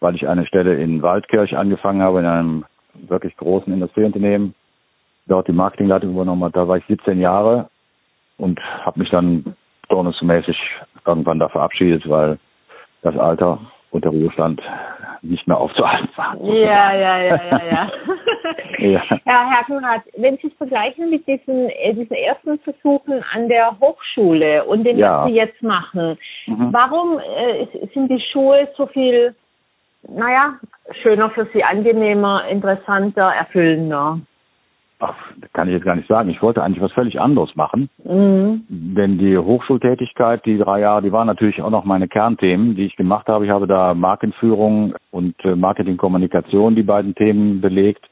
weil 0.00 0.14
ich 0.14 0.26
eine 0.28 0.46
Stelle 0.46 0.76
in 0.76 1.02
Waldkirch 1.02 1.56
angefangen 1.56 2.02
habe, 2.02 2.20
in 2.20 2.26
einem 2.26 2.64
wirklich 3.08 3.36
großen 3.36 3.72
Industrieunternehmen, 3.72 4.54
dort 5.26 5.48
die 5.48 5.52
Marketingleitung 5.52 6.10
übernommen 6.10 6.44
hat. 6.44 6.56
Da 6.56 6.66
war 6.66 6.76
ich 6.76 6.84
17 6.86 7.20
Jahre 7.20 7.68
und 8.38 8.60
habe 8.84 8.98
mich 8.98 9.10
dann 9.10 9.56
turnusmäßig 9.90 10.56
irgendwann 11.06 11.38
da 11.38 11.48
verabschiedet, 11.48 12.08
weil 12.08 12.38
das 13.02 13.16
Alter 13.16 13.58
und 13.90 14.04
der 14.04 14.12
Ruhestand 14.12 14.62
nicht 15.22 15.46
mehr 15.46 15.58
aufzuhalten 15.58 16.08
waren. 16.16 16.44
Ja, 16.46 16.94
ja, 16.94 17.18
ja, 17.18 17.40
ja, 17.50 17.60
ja. 17.70 17.90
ja. 18.78 19.02
Herr 19.24 19.50
Herkenrath, 19.50 20.02
wenn 20.16 20.38
Sie 20.38 20.46
es 20.46 20.54
vergleichen 20.54 21.10
mit 21.10 21.26
diesen, 21.26 21.68
äh, 21.70 21.94
diesen 21.94 22.16
ersten 22.16 22.58
Versuchen 22.60 23.22
an 23.34 23.48
der 23.48 23.78
Hochschule 23.80 24.64
und 24.64 24.84
den, 24.84 24.96
ja. 24.96 25.22
was 25.22 25.28
Sie 25.28 25.36
jetzt 25.36 25.62
machen, 25.62 26.16
mhm. 26.46 26.72
warum 26.72 27.18
äh, 27.18 27.66
sind 27.92 28.10
die 28.10 28.22
Schuhe 28.32 28.68
so 28.76 28.86
viel, 28.86 29.34
naja, 30.08 30.54
schöner 31.02 31.30
für 31.30 31.46
Sie, 31.52 31.62
angenehmer, 31.62 32.46
interessanter, 32.48 33.32
erfüllender? 33.36 34.20
Ach, 35.02 35.14
kann 35.54 35.68
ich 35.68 35.74
jetzt 35.74 35.84
gar 35.84 35.96
nicht 35.96 36.08
sagen. 36.08 36.28
Ich 36.28 36.42
wollte 36.42 36.62
eigentlich 36.62 36.82
was 36.82 36.92
völlig 36.92 37.18
anderes 37.18 37.56
machen. 37.56 37.88
Mhm. 38.04 38.66
Denn 38.68 39.16
die 39.16 39.38
Hochschultätigkeit, 39.38 40.44
die 40.44 40.58
drei 40.58 40.80
Jahre, 40.80 41.00
die 41.00 41.10
waren 41.10 41.26
natürlich 41.26 41.62
auch 41.62 41.70
noch 41.70 41.86
meine 41.86 42.06
Kernthemen, 42.06 42.76
die 42.76 42.84
ich 42.84 42.96
gemacht 42.96 43.26
habe. 43.28 43.46
Ich 43.46 43.50
habe 43.50 43.66
da 43.66 43.94
Markenführung 43.94 44.94
und 45.10 45.34
äh, 45.42 45.56
Marketingkommunikation, 45.56 46.76
die 46.76 46.82
beiden 46.82 47.14
Themen 47.14 47.62
belegt 47.62 48.06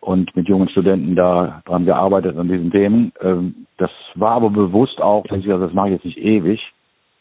und 0.00 0.34
mit 0.34 0.48
jungen 0.48 0.68
Studenten 0.68 1.14
da 1.14 1.62
dran 1.66 1.84
gearbeitet 1.84 2.36
an 2.36 2.48
diesen 2.48 2.72
Themen. 2.72 3.12
Ähm, 3.20 3.66
das 3.76 3.90
war 4.16 4.32
aber 4.32 4.50
bewusst 4.50 5.00
auch, 5.00 5.24
dass 5.28 5.38
ich, 5.38 5.50
also 5.50 5.66
das 5.66 5.74
mache 5.74 5.88
ich 5.88 5.94
jetzt 5.94 6.04
nicht 6.04 6.18
ewig. 6.18 6.60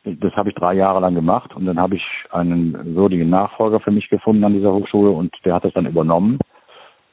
Das 0.05 0.33
habe 0.35 0.49
ich 0.49 0.55
drei 0.55 0.73
Jahre 0.73 1.01
lang 1.01 1.13
gemacht 1.13 1.55
und 1.55 1.65
dann 1.65 1.79
habe 1.79 1.95
ich 1.95 2.03
einen 2.31 2.95
würdigen 2.95 3.29
Nachfolger 3.29 3.79
für 3.79 3.91
mich 3.91 4.09
gefunden 4.09 4.43
an 4.43 4.53
dieser 4.53 4.73
Hochschule 4.73 5.11
und 5.11 5.35
der 5.45 5.53
hat 5.53 5.65
das 5.65 5.73
dann 5.73 5.85
übernommen. 5.85 6.39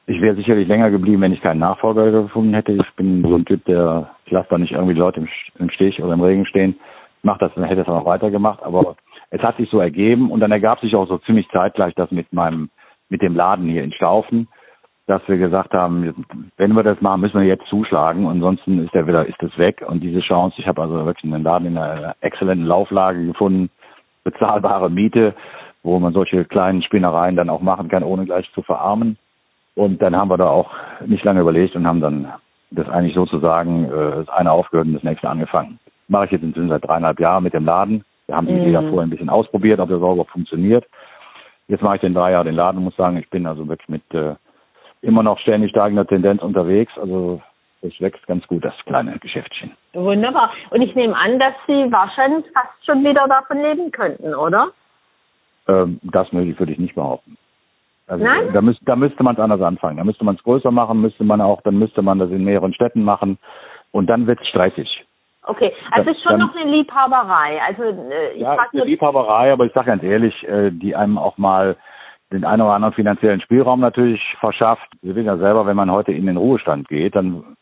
Ich 0.07 0.21
wäre 0.21 0.35
sicherlich 0.35 0.67
länger 0.67 0.91
geblieben, 0.91 1.21
wenn 1.21 1.33
ich 1.33 1.41
keinen 1.41 1.59
Nachfolger 1.59 2.11
gefunden 2.11 2.53
hätte. 2.53 2.73
Ich 2.73 2.95
bin 2.95 3.23
so 3.23 3.35
ein 3.35 3.45
Typ, 3.45 3.65
der, 3.65 4.11
ich 4.25 4.31
lasse 4.31 4.49
da 4.51 4.57
nicht 4.59 4.71
irgendwie 4.71 4.93
Leute 4.93 5.25
im, 5.57 5.69
Stich 5.69 6.01
oder 6.01 6.13
im 6.13 6.21
Regen 6.21 6.45
stehen. 6.45 6.75
Macht 7.23 7.41
das, 7.41 7.51
dann 7.55 7.63
hätte 7.63 7.81
es 7.81 7.87
auch 7.87 8.05
weitergemacht. 8.05 8.61
Aber 8.61 8.97
es 9.31 9.41
hat 9.41 9.57
sich 9.57 9.67
so 9.71 9.79
ergeben 9.79 10.29
und 10.29 10.41
dann 10.41 10.51
ergab 10.51 10.79
sich 10.79 10.95
auch 10.95 11.07
so 11.07 11.17
ziemlich 11.19 11.47
zeitgleich 11.49 11.95
das 11.95 12.11
mit 12.11 12.31
meinem, 12.31 12.69
mit 13.09 13.23
dem 13.23 13.35
Laden 13.35 13.67
hier 13.67 13.83
in 13.83 13.93
Staufen, 13.93 14.47
dass 15.07 15.27
wir 15.27 15.37
gesagt 15.37 15.73
haben, 15.73 16.25
wenn 16.57 16.73
wir 16.73 16.83
das 16.83 17.01
machen, 17.01 17.21
müssen 17.21 17.39
wir 17.39 17.47
jetzt 17.47 17.65
zuschlagen. 17.67 18.27
Ansonsten 18.27 18.83
ist 18.85 18.93
der 18.93 19.07
wieder, 19.07 19.25
ist 19.25 19.41
es 19.41 19.57
weg. 19.57 19.83
Und 19.87 20.01
diese 20.01 20.19
Chance, 20.19 20.57
ich 20.59 20.67
habe 20.67 20.83
also 20.83 21.03
wirklich 21.03 21.31
einen 21.31 21.43
Laden 21.43 21.67
in 21.67 21.77
einer 21.79 22.15
exzellenten 22.21 22.67
Lauflage 22.67 23.25
gefunden, 23.25 23.71
bezahlbare 24.23 24.91
Miete, 24.91 25.33
wo 25.81 25.97
man 25.97 26.13
solche 26.13 26.45
kleinen 26.45 26.83
Spinnereien 26.83 27.35
dann 27.35 27.49
auch 27.49 27.61
machen 27.61 27.89
kann, 27.89 28.03
ohne 28.03 28.25
gleich 28.25 28.51
zu 28.53 28.61
verarmen. 28.61 29.17
Und 29.75 30.01
dann 30.01 30.15
haben 30.15 30.29
wir 30.29 30.37
da 30.37 30.47
auch 30.47 30.71
nicht 31.05 31.23
lange 31.23 31.41
überlegt 31.41 31.75
und 31.75 31.85
haben 31.85 32.01
dann 32.01 32.33
das 32.71 32.89
eigentlich 32.89 33.15
sozusagen 33.15 33.85
äh, 33.85 34.15
das 34.17 34.29
eine 34.29 34.51
aufgehört 34.51 34.87
und 34.87 34.93
das 34.93 35.03
nächste 35.03 35.29
angefangen. 35.29 35.79
Mache 36.07 36.25
ich 36.25 36.31
jetzt 36.31 36.43
inzwischen 36.43 36.69
seit 36.69 36.85
dreieinhalb 36.85 37.19
Jahren 37.19 37.43
mit 37.43 37.53
dem 37.53 37.65
Laden. 37.65 38.03
Wir 38.27 38.35
haben 38.35 38.47
die 38.47 38.53
Idee 38.53 38.79
mhm. 38.79 38.89
vorher 38.89 39.03
ein 39.03 39.09
bisschen 39.09 39.29
ausprobiert, 39.29 39.79
ob 39.79 39.89
das 39.89 39.99
sauber 39.99 40.25
funktioniert. 40.25 40.85
Jetzt 41.67 41.81
mache 41.81 41.95
ich 41.95 42.01
den 42.01 42.13
drei 42.13 42.31
Jahre 42.31 42.45
den 42.45 42.55
Laden 42.55 42.77
und 42.77 42.85
muss 42.85 42.95
sagen, 42.95 43.17
ich 43.17 43.29
bin 43.29 43.45
also 43.45 43.67
wirklich 43.67 43.89
mit 43.89 44.13
äh, 44.13 44.35
immer 45.01 45.23
noch 45.23 45.39
ständig 45.39 45.71
steigender 45.71 46.05
Tendenz 46.05 46.41
unterwegs. 46.41 46.93
Also 46.97 47.41
es 47.81 47.99
wächst 47.99 48.25
ganz 48.27 48.45
gut, 48.47 48.63
das 48.63 48.73
kleine 48.85 49.17
Geschäftchen. 49.19 49.71
Wunderbar. 49.93 50.51
Und 50.71 50.81
ich 50.81 50.95
nehme 50.95 51.15
an, 51.15 51.39
dass 51.39 51.53
Sie 51.67 51.91
wahrscheinlich 51.91 52.45
fast 52.53 52.85
schon 52.85 53.03
wieder 53.03 53.27
davon 53.27 53.61
leben 53.61 53.91
könnten, 53.91 54.33
oder? 54.33 54.69
Ähm, 55.67 55.99
das 56.03 56.31
würde 56.31 56.71
ich 56.71 56.79
nicht 56.79 56.95
behaupten. 56.95 57.37
Also 58.07 58.23
Nein? 58.23 58.53
da, 58.53 58.61
müß, 58.61 58.77
da 58.81 58.95
müsste 58.95 59.23
man 59.23 59.35
es 59.35 59.41
anders 59.41 59.61
anfangen. 59.61 59.97
Da 59.97 60.03
müsste 60.03 60.23
man 60.23 60.35
es 60.35 60.43
größer 60.43 60.71
machen, 60.71 61.01
müsste 61.01 61.23
man 61.23 61.41
auch, 61.41 61.61
dann 61.61 61.77
müsste 61.79 62.01
man 62.01 62.19
das 62.19 62.29
in 62.29 62.43
mehreren 62.43 62.73
Städten 62.73 63.03
machen 63.03 63.37
und 63.91 64.07
dann 64.07 64.27
wird 64.27 64.39
es 64.41 64.47
stressig. 64.47 65.05
Okay, 65.47 65.73
also 65.91 66.09
es 66.09 66.17
ist 66.17 66.23
schon 66.23 66.39
dann, 66.39 66.47
noch 66.47 66.55
eine 66.55 66.69
Liebhaberei. 66.69 67.61
Also 67.67 67.83
äh, 67.83 68.33
ich 68.33 68.41
ja, 68.41 68.57
eine 68.71 68.83
Liebhaberei, 68.83 69.51
aber 69.51 69.65
ich 69.65 69.73
sage 69.73 69.87
ganz 69.87 70.03
ehrlich, 70.03 70.47
äh, 70.47 70.71
die 70.71 70.95
einem 70.95 71.17
auch 71.17 71.37
mal 71.37 71.77
den 72.31 72.45
einen 72.45 72.63
oder 72.63 72.73
anderen 72.73 72.95
finanziellen 72.95 73.41
Spielraum 73.41 73.79
natürlich 73.79 74.21
verschafft. 74.39 74.87
Sie 75.01 75.15
wissen 75.15 75.25
ja 75.27 75.37
selber, 75.37 75.65
wenn 75.65 75.75
man 75.75 75.91
heute 75.91 76.11
in 76.11 76.25
den 76.25 76.37
Ruhestand 76.37 76.87
geht, 76.87 77.15
dann 77.15 77.55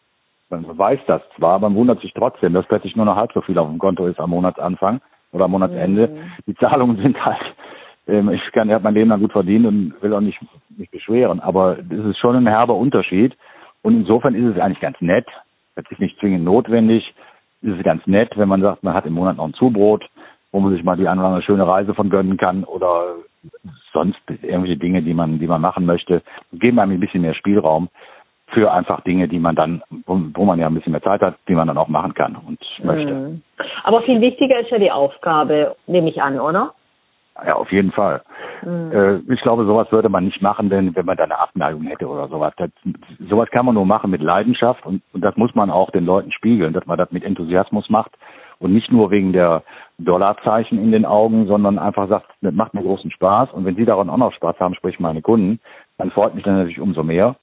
man 0.50 0.78
weiß 0.78 1.00
das 1.08 1.22
zwar, 1.36 1.60
man 1.60 1.76
wundert 1.76 2.00
sich 2.02 2.14
trotzdem, 2.14 2.54
dass 2.54 2.68
plötzlich 2.68 2.96
nur 2.96 3.06
noch 3.06 3.16
halb 3.16 3.34
so 3.34 3.42
viel 3.42 3.58
auf 3.58 3.68
dem 3.68 3.80
Konto 3.80 4.06
ist 4.06 4.20
am 4.20 4.30
Monatsanfang 4.30 5.02
oder 5.32 5.46
am 5.46 5.52
Monatsende. 5.52 6.08
Mhm. 6.08 6.32
Die 6.46 6.56
Zahlungen 6.56 6.98
sind 6.98 7.24
halt 7.26 7.42
ich 8.06 8.52
kann, 8.52 8.70
er 8.70 8.76
hat 8.76 8.84
mein 8.84 8.96
Leben 8.96 9.10
lang 9.10 9.22
gut 9.22 9.32
verdient 9.32 9.66
und 9.66 9.94
will 10.02 10.14
auch 10.14 10.20
nicht 10.20 10.40
mich 10.78 10.90
beschweren. 10.92 11.40
Aber 11.40 11.78
das 11.78 12.06
ist 12.06 12.18
schon 12.18 12.36
ein 12.36 12.48
herber 12.48 12.76
Unterschied. 12.76 13.36
Und 13.82 13.96
insofern 13.96 14.36
ist 14.36 14.56
es 14.56 14.62
eigentlich 14.62 14.82
ganz 14.82 15.00
nett. 15.00 15.26
Das 15.76 15.86
ist 15.90 16.00
nicht 16.00 16.20
zwingend 16.20 16.44
notwendig. 16.44 17.14
Es 17.62 17.70
ist 17.70 17.84
ganz 17.84 18.06
nett, 18.06 18.38
wenn 18.38 18.50
man 18.50 18.62
sagt, 18.62 18.84
man 18.84 18.94
hat 18.94 19.06
im 19.06 19.14
Monat 19.14 19.38
noch 19.38 19.46
ein 19.46 19.54
Zubrot, 19.54 20.06
wo 20.52 20.60
man 20.60 20.74
sich 20.74 20.84
mal 20.84 20.98
die 20.98 21.08
eine 21.08 21.24
andere 21.24 21.42
schöne 21.42 21.66
Reise 21.66 21.94
von 21.94 22.10
gönnen 22.10 22.38
kann 22.38 22.66
oder 22.66 23.16
sonst 23.94 24.20
irgendwelche 24.28 24.78
Dinge, 24.78 25.02
die 25.02 25.14
man, 25.14 25.40
die 25.40 25.48
man 25.48 25.62
machen 25.62 25.86
möchte. 25.86 26.22
Geben 26.52 26.80
einem 26.80 26.94
ein 26.94 27.00
bisschen 27.00 27.22
mehr 27.22 27.36
Spielraum 27.36 27.90
für 28.48 28.72
einfach 28.72 29.02
Dinge, 29.02 29.28
die 29.28 29.40
man 29.40 29.56
dann, 29.56 29.82
wo, 30.06 30.20
wo, 30.34 30.46
man 30.46 30.60
ja 30.60 30.68
ein 30.68 30.74
bisschen 30.74 30.92
mehr 30.92 31.02
Zeit 31.02 31.22
hat, 31.22 31.36
die 31.48 31.56
man 31.56 31.68
dann 31.68 31.78
auch 31.78 31.88
machen 31.88 32.14
kann 32.14 32.36
und 32.36 32.60
möchte. 32.84 33.14
Mhm. 33.14 33.42
Aber 33.84 34.02
viel 34.04 34.22
wichtiger 34.22 34.60
ist 34.60 34.70
ja 34.70 34.78
die 34.78 34.92
Aufgabe, 34.92 35.76
nehme 35.88 36.10
ich 36.10 36.22
an, 36.22 36.40
oder? 36.40 36.74
Ja, 37.46 37.56
auf 37.56 37.72
jeden 37.72 37.92
Fall. 37.92 38.22
Mhm. 38.64 38.92
Äh, 38.92 39.34
ich 39.34 39.42
glaube, 39.42 39.66
sowas 39.66 39.92
würde 39.92 40.10
man 40.10 40.26
nicht 40.26 40.42
machen, 40.42 40.70
denn 40.70 40.96
wenn 40.96 41.06
man 41.06 41.18
da 41.18 41.24
eine 41.24 41.40
Abneigung 41.40 41.84
hätte 41.84 42.08
oder 42.08 42.28
sowas. 42.28 42.54
Das, 42.58 42.70
sowas 43.28 43.50
kann 43.50 43.66
man 43.66 43.76
nur 43.76 43.86
machen 43.86 44.12
mit 44.12 44.22
Leidenschaft 44.22 44.86
und, 44.86 45.02
und 45.14 45.22
das 45.22 45.36
muss 45.36 45.56
man 45.56 45.72
auch 45.72 45.90
den 45.90 46.06
Leuten 46.06 46.32
spiegeln, 46.32 46.74
dass 46.74 46.86
man 46.86 46.98
das 46.98 47.12
mit 47.12 47.24
Enthusiasmus 47.24 47.90
macht 47.90 48.12
und 48.60 48.74
nicht 48.74 48.92
nur 48.92 49.10
wegen 49.10 49.34
der 49.34 49.64
Dollarzeichen 49.98 50.78
in 50.78 50.92
den 50.92 51.06
Augen, 51.06 51.48
sondern 51.48 51.80
einfach 51.80 52.08
sagt, 52.08 52.28
das 52.42 52.54
macht 52.54 52.76
mir 52.76 52.84
großen 52.84 53.12
Spaß 53.12 53.52
und 53.52 53.66
wenn 53.66 53.76
Sie 53.76 53.86
daran 53.86 54.10
auch 54.10 54.18
noch 54.18 54.34
Spaß 54.34 54.60
haben, 54.60 54.76
sprich 54.76 55.00
meine 55.00 55.22
Kunden, 55.22 55.60
dann 55.98 56.12
freut 56.12 56.36
mich 56.36 56.44
dann 56.44 56.58
natürlich 56.58 56.80
umso 56.80 57.04
mehr. 57.04 57.36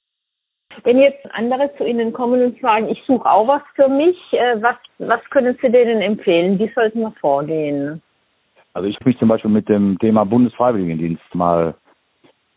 Wenn 0.83 0.99
jetzt 0.99 1.25
andere 1.33 1.69
zu 1.75 1.83
Ihnen 1.83 2.13
kommen 2.13 2.41
und 2.41 2.61
sagen, 2.61 2.87
ich 2.87 3.03
suche 3.05 3.29
auch 3.29 3.45
was 3.45 3.61
für 3.75 3.89
mich, 3.89 4.17
äh, 4.31 4.61
was, 4.61 4.77
was 4.99 5.19
können 5.29 5.57
Sie 5.61 5.69
denen 5.69 6.01
empfehlen? 6.01 6.57
Wie 6.59 6.71
sollten 6.73 7.01
wir 7.01 7.11
vorgehen? 7.19 8.01
Also 8.73 8.87
ich 8.87 8.95
habe 8.95 9.09
mich 9.09 9.19
zum 9.19 9.27
Beispiel 9.27 9.51
mit 9.51 9.67
dem 9.69 9.99
Thema 9.99 10.23
Bundesfreiwilligendienst 10.25 11.35
mal 11.35 11.75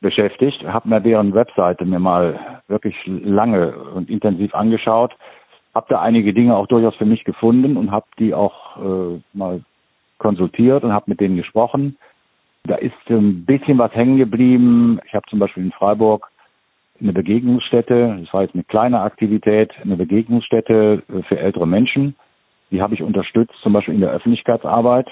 beschäftigt, 0.01 0.63
habe 0.65 0.89
mir 0.89 1.01
deren 1.01 1.35
Webseite 1.35 1.85
mir 1.85 1.99
mal 1.99 2.63
wirklich 2.69 2.95
lange 3.07 3.75
und 3.95 4.11
intensiv 4.11 4.55
angeschaut, 4.55 5.13
habe 5.75 5.87
da 5.89 6.01
einige 6.01 6.33
Dinge 6.33 6.57
auch 6.57 6.67
durchaus 6.67 6.95
für 6.97 7.07
mich 7.07 7.25
gefunden 7.25 7.77
und 7.77 7.91
habe 7.91 8.07
die 8.19 8.35
auch 8.35 8.77
äh, 8.77 9.21
mal 9.33 9.63
konsultiert 10.19 10.85
und 10.85 10.93
habe 10.93 11.07
mit 11.09 11.21
denen 11.21 11.37
gesprochen. 11.37 11.97
Da 12.65 12.77
ist 12.77 12.95
ein 13.09 13.45
bisschen 13.45 13.79
was 13.79 13.93
hängen 13.95 14.17
geblieben. 14.17 15.01
Ich 15.07 15.15
habe 15.15 15.27
zum 15.29 15.39
Beispiel 15.39 15.65
in 15.65 15.73
Freiburg 15.73 16.31
eine 17.01 17.13
Begegnungsstätte, 17.13 18.19
das 18.21 18.33
war 18.33 18.43
jetzt 18.43 18.55
eine 18.55 18.65
kleine 18.65 19.01
Aktivität, 19.01 19.73
eine 19.83 19.97
Begegnungsstätte 19.97 21.03
für 21.29 21.39
ältere 21.39 21.67
Menschen. 21.67 22.15
Die 22.71 22.81
habe 22.81 22.95
ich 22.95 23.03
unterstützt, 23.03 23.55
zum 23.63 23.73
Beispiel 23.73 23.95
in 23.95 24.01
der 24.01 24.13
Öffentlichkeitsarbeit. 24.13 25.09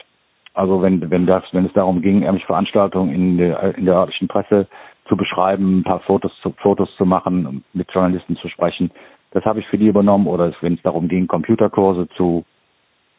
Also 0.55 0.83
wenn, 0.83 1.11
wenn 1.11 1.27
das, 1.27 1.45
wenn 1.53 1.65
es 1.65 1.73
darum 1.73 2.03
ging, 2.03 2.23
irgendwelche 2.23 2.47
Veranstaltungen 2.47 3.15
in 3.15 3.39
der, 3.39 3.77
in 3.77 3.87
der 3.87 3.95
örtlichen 3.95 4.29
Presse 4.29 4.67
zu 5.09 5.17
beschreiben, 5.17 5.79
ein 5.79 5.85
paar 5.85 6.01
Fotos 6.01 6.33
zu, 6.43 6.55
Fotos 6.59 6.95
zu 6.97 7.05
machen, 7.07 7.65
mit 7.73 7.91
Journalisten 7.93 8.37
zu 8.37 8.49
sprechen, 8.49 8.91
das 9.31 9.45
habe 9.45 9.61
ich 9.61 9.67
für 9.69 9.79
die 9.79 9.89
übernommen. 9.89 10.27
Oder 10.27 10.53
wenn 10.61 10.75
es 10.75 10.83
darum 10.83 11.09
ging, 11.09 11.27
Computerkurse 11.27 12.07
zu, 12.17 12.45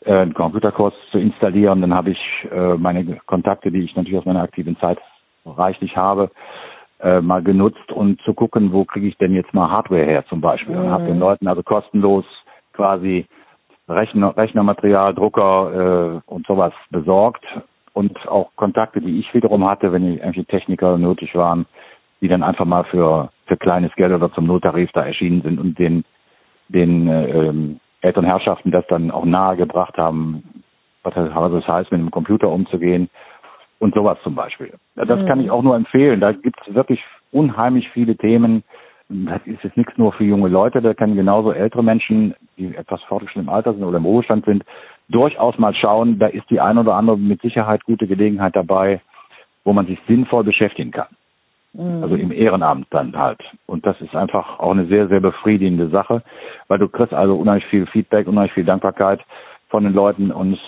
äh, 0.06 0.14
einen 0.14 0.34
Computerkurs 0.34 0.94
zu 1.12 1.18
installieren, 1.18 1.82
dann 1.82 1.94
habe 1.94 2.12
ich 2.12 2.48
äh, 2.52 2.76
meine 2.76 3.18
Kontakte, 3.26 3.72
die 3.72 3.82
ich 3.82 3.96
natürlich 3.96 4.20
aus 4.20 4.26
meiner 4.26 4.44
aktiven 4.44 4.78
Zeit 4.78 5.00
reichlich 5.46 5.98
habe, 5.98 6.30
äh, 7.00 7.20
mal 7.20 7.42
genutzt 7.42 7.92
und 7.92 8.22
zu 8.22 8.34
gucken, 8.34 8.72
wo 8.72 8.86
kriege 8.86 9.08
ich 9.08 9.18
denn 9.18 9.34
jetzt 9.34 9.54
mal 9.54 9.70
Hardware 9.70 10.06
her 10.06 10.24
zum 10.28 10.40
Beispiel. 10.40 10.76
Mhm. 10.76 10.86
Und 10.86 10.92
habe 10.92 11.06
den 11.06 11.20
Leuten 11.20 11.48
also 11.48 11.64
kostenlos 11.64 12.26
quasi 12.74 13.26
Rechner, 13.88 14.36
Rechnermaterial, 14.36 15.14
Drucker 15.14 16.22
äh, 16.26 16.32
und 16.32 16.48
sowas 16.48 16.74
besorgt 16.90 17.46
und 17.94 18.28
auch 18.28 18.52
Kontakte, 18.56 19.02
die 19.02 19.20
ich 19.20 19.34
wiederum 19.34 19.68
hatte, 19.68 19.92
wenn 19.92 20.04
irgendwelche 20.04 20.46
Techniker 20.46 20.98
nötig 20.98 21.36
waren, 21.36 21.66
die 22.22 22.28
dann 22.28 22.44
einfach 22.44 22.66
mal 22.66 22.86
für, 22.86 23.30
für 23.46 23.58
kleines 23.58 23.94
Geld 23.96 24.14
oder 24.14 24.32
zum 24.34 24.48
Nulltarif 24.48 24.92
da 24.94 25.06
erschienen 25.06 25.42
sind 25.42 25.60
und 25.60 25.78
den, 25.78 26.04
den 26.70 27.08
äh, 27.08 27.30
ähm, 27.30 27.80
älteren 28.02 28.26
Herrschaften 28.26 28.72
das 28.72 28.86
dann 28.88 29.12
auch 29.12 29.26
nahegebracht 29.26 29.98
haben, 29.98 30.44
was 31.04 31.14
das 31.14 31.68
heißt, 31.68 31.92
mit 31.92 32.00
einem 32.00 32.12
Computer 32.12 32.50
umzugehen 32.50 33.10
und 33.80 33.94
sowas 33.94 34.18
zum 34.24 34.36
Beispiel. 34.36 34.74
Das 34.96 35.20
mhm. 35.20 35.26
kann 35.26 35.42
ich 35.42 35.52
auch 35.52 35.62
nur 35.62 35.76
empfehlen. 35.76 36.22
Da 36.22 36.32
gibt 36.32 36.60
es 36.66 36.74
wirklich 36.74 37.04
unheimlich 37.32 37.90
viele 37.90 38.16
Themen, 38.16 38.64
das 39.14 39.42
ist 39.46 39.64
jetzt 39.64 39.78
nichts 39.78 39.98
nur 39.98 40.12
für 40.14 40.24
junge 40.24 40.50
Leute, 40.50 40.82
da 40.82 40.94
können 40.94 41.16
genauso 41.16 41.52
ältere 41.52 41.84
Menschen, 41.84 42.36
die 42.58 42.76
etwas 42.76 43.02
fortgeschritten 43.04 43.44
im 43.44 43.50
Alter 43.50 43.74
sind 43.74 43.84
oder 43.84 43.98
im 43.98 44.06
Ruhestand 44.06 44.46
sind, 44.46 44.64
durchaus 45.10 45.58
mal 45.58 45.74
schauen, 45.76 46.20
da 46.20 46.28
ist 46.28 46.50
die 46.50 46.60
ein 46.60 46.78
oder 46.78 46.96
andere 46.96 47.18
mit 47.18 47.42
Sicherheit 47.42 47.84
gute 47.84 48.08
Gelegenheit 48.08 48.56
dabei, 48.56 49.02
wo 49.64 49.74
man 49.74 49.86
sich 49.86 50.00
sinnvoll 50.08 50.44
beschäftigen 50.44 50.92
kann. 50.92 51.08
Mhm. 51.74 52.04
Also 52.04 52.16
im 52.16 52.32
Ehrenamt 52.32 52.88
dann 52.92 53.16
halt. 53.18 53.40
Und 53.66 53.86
das 53.86 54.00
ist 54.02 54.16
einfach 54.16 54.60
auch 54.60 54.72
eine 54.72 54.86
sehr, 54.86 55.08
sehr 55.08 55.20
befriedigende 55.20 55.90
Sache, 55.90 56.24
weil 56.68 56.80
du 56.80 56.88
kriegst 56.88 57.14
also 57.14 57.36
unheimlich 57.36 57.66
viel 57.66 57.86
Feedback, 57.88 58.28
unheimlich 58.28 58.54
viel 58.54 58.66
Dankbarkeit 58.66 59.22
von 59.70 59.84
den 59.84 59.94
Leuten 59.94 60.32
und 60.32 60.60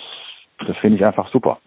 das 0.66 0.78
finde 0.78 0.98
ich 0.98 1.06
einfach 1.06 1.30
super. 1.32 1.60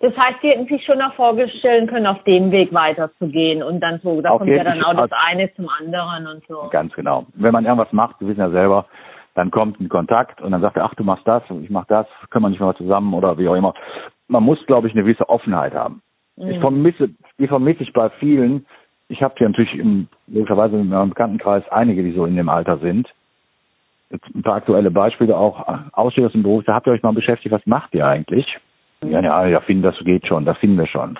Das 0.00 0.16
heißt, 0.16 0.38
Sie 0.40 0.48
hätten 0.48 0.66
sich 0.66 0.82
schon 0.84 1.00
auch 1.02 1.12
vorstellen 1.12 1.86
können, 1.86 2.06
auf 2.06 2.22
dem 2.24 2.50
Weg 2.50 2.72
weiterzugehen 2.72 3.62
und 3.62 3.80
dann 3.80 4.00
so, 4.02 4.22
da 4.22 4.30
Auf 4.30 4.38
kommt 4.38 4.50
ja 4.50 4.64
dann 4.64 4.82
auch 4.82 4.94
das 4.94 5.10
eine 5.12 5.52
zum 5.54 5.68
anderen 5.68 6.26
und 6.26 6.42
so. 6.48 6.68
Ganz 6.70 6.94
genau. 6.94 7.26
Wenn 7.34 7.52
man 7.52 7.66
irgendwas 7.66 7.92
macht, 7.92 8.16
Sie 8.18 8.26
wissen 8.26 8.40
ja 8.40 8.50
selber, 8.50 8.86
dann 9.34 9.50
kommt 9.50 9.78
ein 9.78 9.90
Kontakt 9.90 10.40
und 10.40 10.52
dann 10.52 10.62
sagt 10.62 10.78
er, 10.78 10.84
ach, 10.84 10.94
du 10.94 11.04
machst 11.04 11.28
das 11.28 11.42
und 11.50 11.64
ich 11.64 11.70
mach 11.70 11.84
das, 11.86 12.06
können 12.30 12.44
wir 12.44 12.48
nicht 12.48 12.60
mal 12.60 12.74
zusammen 12.76 13.12
oder 13.12 13.36
wie 13.36 13.46
auch 13.48 13.54
immer. 13.54 13.74
Man 14.26 14.42
muss, 14.42 14.64
glaube 14.66 14.88
ich, 14.88 14.94
eine 14.94 15.02
gewisse 15.02 15.28
Offenheit 15.28 15.74
haben. 15.74 16.02
Ich 16.36 16.56
Mhm. 16.56 16.60
vermisse, 16.60 17.10
die 17.38 17.46
vermisse 17.46 17.82
ich 17.82 17.92
bei 17.92 18.08
vielen. 18.08 18.64
Ich 19.08 19.22
habe 19.22 19.34
hier 19.36 19.48
natürlich 19.48 19.74
im, 19.74 20.08
logischerweise 20.28 20.76
in 20.76 20.88
meinem 20.88 21.10
Bekanntenkreis 21.10 21.68
einige, 21.70 22.02
die 22.02 22.12
so 22.12 22.24
in 22.24 22.36
dem 22.36 22.48
Alter 22.48 22.78
sind. 22.78 23.08
Jetzt 24.08 24.26
ein 24.34 24.42
paar 24.42 24.56
aktuelle 24.56 24.90
Beispiele 24.90 25.36
auch. 25.36 25.68
Aussteher 25.92 26.26
aus 26.26 26.32
dem 26.32 26.42
Beruf, 26.42 26.64
da 26.64 26.74
habt 26.74 26.86
ihr 26.86 26.92
euch 26.92 27.02
mal 27.02 27.12
beschäftigt, 27.12 27.54
was 27.54 27.66
macht 27.66 27.94
ihr 27.94 28.06
eigentlich? 28.06 28.58
Ja, 29.04 29.20
ja, 29.20 29.46
ja, 29.46 29.60
finden, 29.60 29.82
das 29.82 29.98
geht 30.00 30.26
schon, 30.26 30.44
das 30.44 30.58
finden 30.58 30.78
wir 30.78 30.86
schon. 30.86 31.18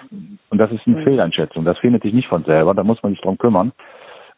Und 0.50 0.58
das 0.58 0.70
ist 0.70 0.86
eine 0.86 0.96
Mhm. 0.96 1.04
Fehleinschätzung. 1.04 1.64
Das 1.64 1.78
findet 1.78 2.02
sich 2.02 2.12
nicht 2.12 2.28
von 2.28 2.44
selber, 2.44 2.74
da 2.74 2.84
muss 2.84 3.02
man 3.02 3.12
sich 3.12 3.20
drum 3.22 3.38
kümmern. 3.38 3.72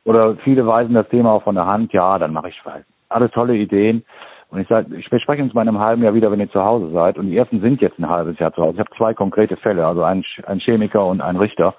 Oder 0.05 0.37
viele 0.37 0.67
weisen 0.67 0.95
das 0.95 1.09
Thema 1.09 1.33
auch 1.33 1.43
von 1.43 1.55
der 1.55 1.67
Hand, 1.67 1.93
ja, 1.93 2.19
dann 2.19 2.33
mache 2.33 2.49
ich 2.49 2.61
was. 2.65 2.83
Alle 3.09 3.31
tolle 3.31 3.57
Ideen. 3.57 4.05
Und 4.51 4.61
ich 4.61 4.69
sage, 4.69 4.95
ich 4.97 5.09
bespreche 5.09 5.43
uns 5.43 5.55
mal 5.55 5.63
in 5.63 5.69
einem 5.69 5.81
halben 5.81 6.03
Jahr 6.03 6.15
wieder, 6.15 6.31
wenn 6.31 6.41
ihr 6.41 6.51
zu 6.51 6.63
Hause 6.63 6.91
seid. 6.91 7.17
Und 7.19 7.29
die 7.29 7.37
ersten 7.37 7.61
sind 7.61 7.81
jetzt 7.81 7.99
ein 7.99 8.09
halbes 8.09 8.39
Jahr 8.39 8.53
zu 8.53 8.63
Hause. 8.63 8.75
Ich 8.75 8.81
habe 8.81 8.97
zwei 8.97 9.15
konkrete 9.15 9.57
Fälle, 9.57 9.87
also 9.87 10.03
ein, 10.03 10.25
ein 10.47 10.59
Chemiker 10.61 11.07
und 11.07 11.21
ein 11.21 11.37
Richter. 11.37 11.75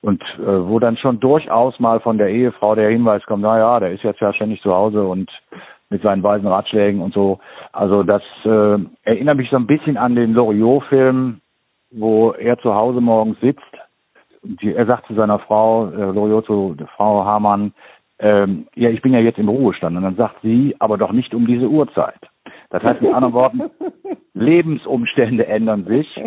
Und 0.00 0.22
äh, 0.38 0.68
wo 0.68 0.78
dann 0.78 0.96
schon 0.96 1.18
durchaus 1.18 1.80
mal 1.80 1.98
von 1.98 2.18
der 2.18 2.28
Ehefrau 2.28 2.76
der 2.76 2.88
Hinweis 2.90 3.24
kommt, 3.26 3.42
na 3.42 3.58
ja, 3.58 3.80
der 3.80 3.90
ist 3.90 4.04
jetzt 4.04 4.20
ja 4.20 4.32
ständig 4.32 4.62
zu 4.62 4.72
Hause 4.72 5.02
und 5.02 5.28
mit 5.90 6.02
seinen 6.02 6.22
weisen 6.22 6.46
Ratschlägen 6.46 7.00
und 7.00 7.14
so. 7.14 7.38
Also 7.72 8.02
das 8.02 8.22
äh, 8.44 8.78
erinnert 9.04 9.36
mich 9.36 9.50
so 9.50 9.56
ein 9.56 9.66
bisschen 9.66 9.96
an 9.96 10.14
den 10.14 10.34
Loriot-Film, 10.34 11.40
wo 11.90 12.32
er 12.32 12.58
zu 12.58 12.74
Hause 12.74 13.00
morgens 13.00 13.40
sitzt. 13.40 13.62
Und 14.42 14.60
die, 14.62 14.74
er 14.74 14.86
sagt 14.86 15.06
zu 15.06 15.14
seiner 15.14 15.38
Frau, 15.38 15.88
äh, 15.88 16.10
Loriot 16.10 16.46
zu 16.46 16.76
Frau 16.96 17.24
Hamann, 17.24 17.72
ähm, 18.18 18.66
ja, 18.74 18.90
ich 18.90 19.00
bin 19.00 19.12
ja 19.12 19.20
jetzt 19.20 19.38
im 19.38 19.48
Ruhestand. 19.48 19.96
Und 19.96 20.02
dann 20.02 20.16
sagt 20.16 20.36
sie, 20.42 20.76
aber 20.78 20.98
doch 20.98 21.12
nicht 21.12 21.34
um 21.34 21.46
diese 21.46 21.68
Uhrzeit. 21.68 22.18
Das 22.70 22.82
heißt 22.82 23.00
mit 23.00 23.14
anderen 23.14 23.34
Worten, 23.34 23.62
Lebensumstände 24.34 25.46
ändern 25.46 25.84
sich. 25.84 26.20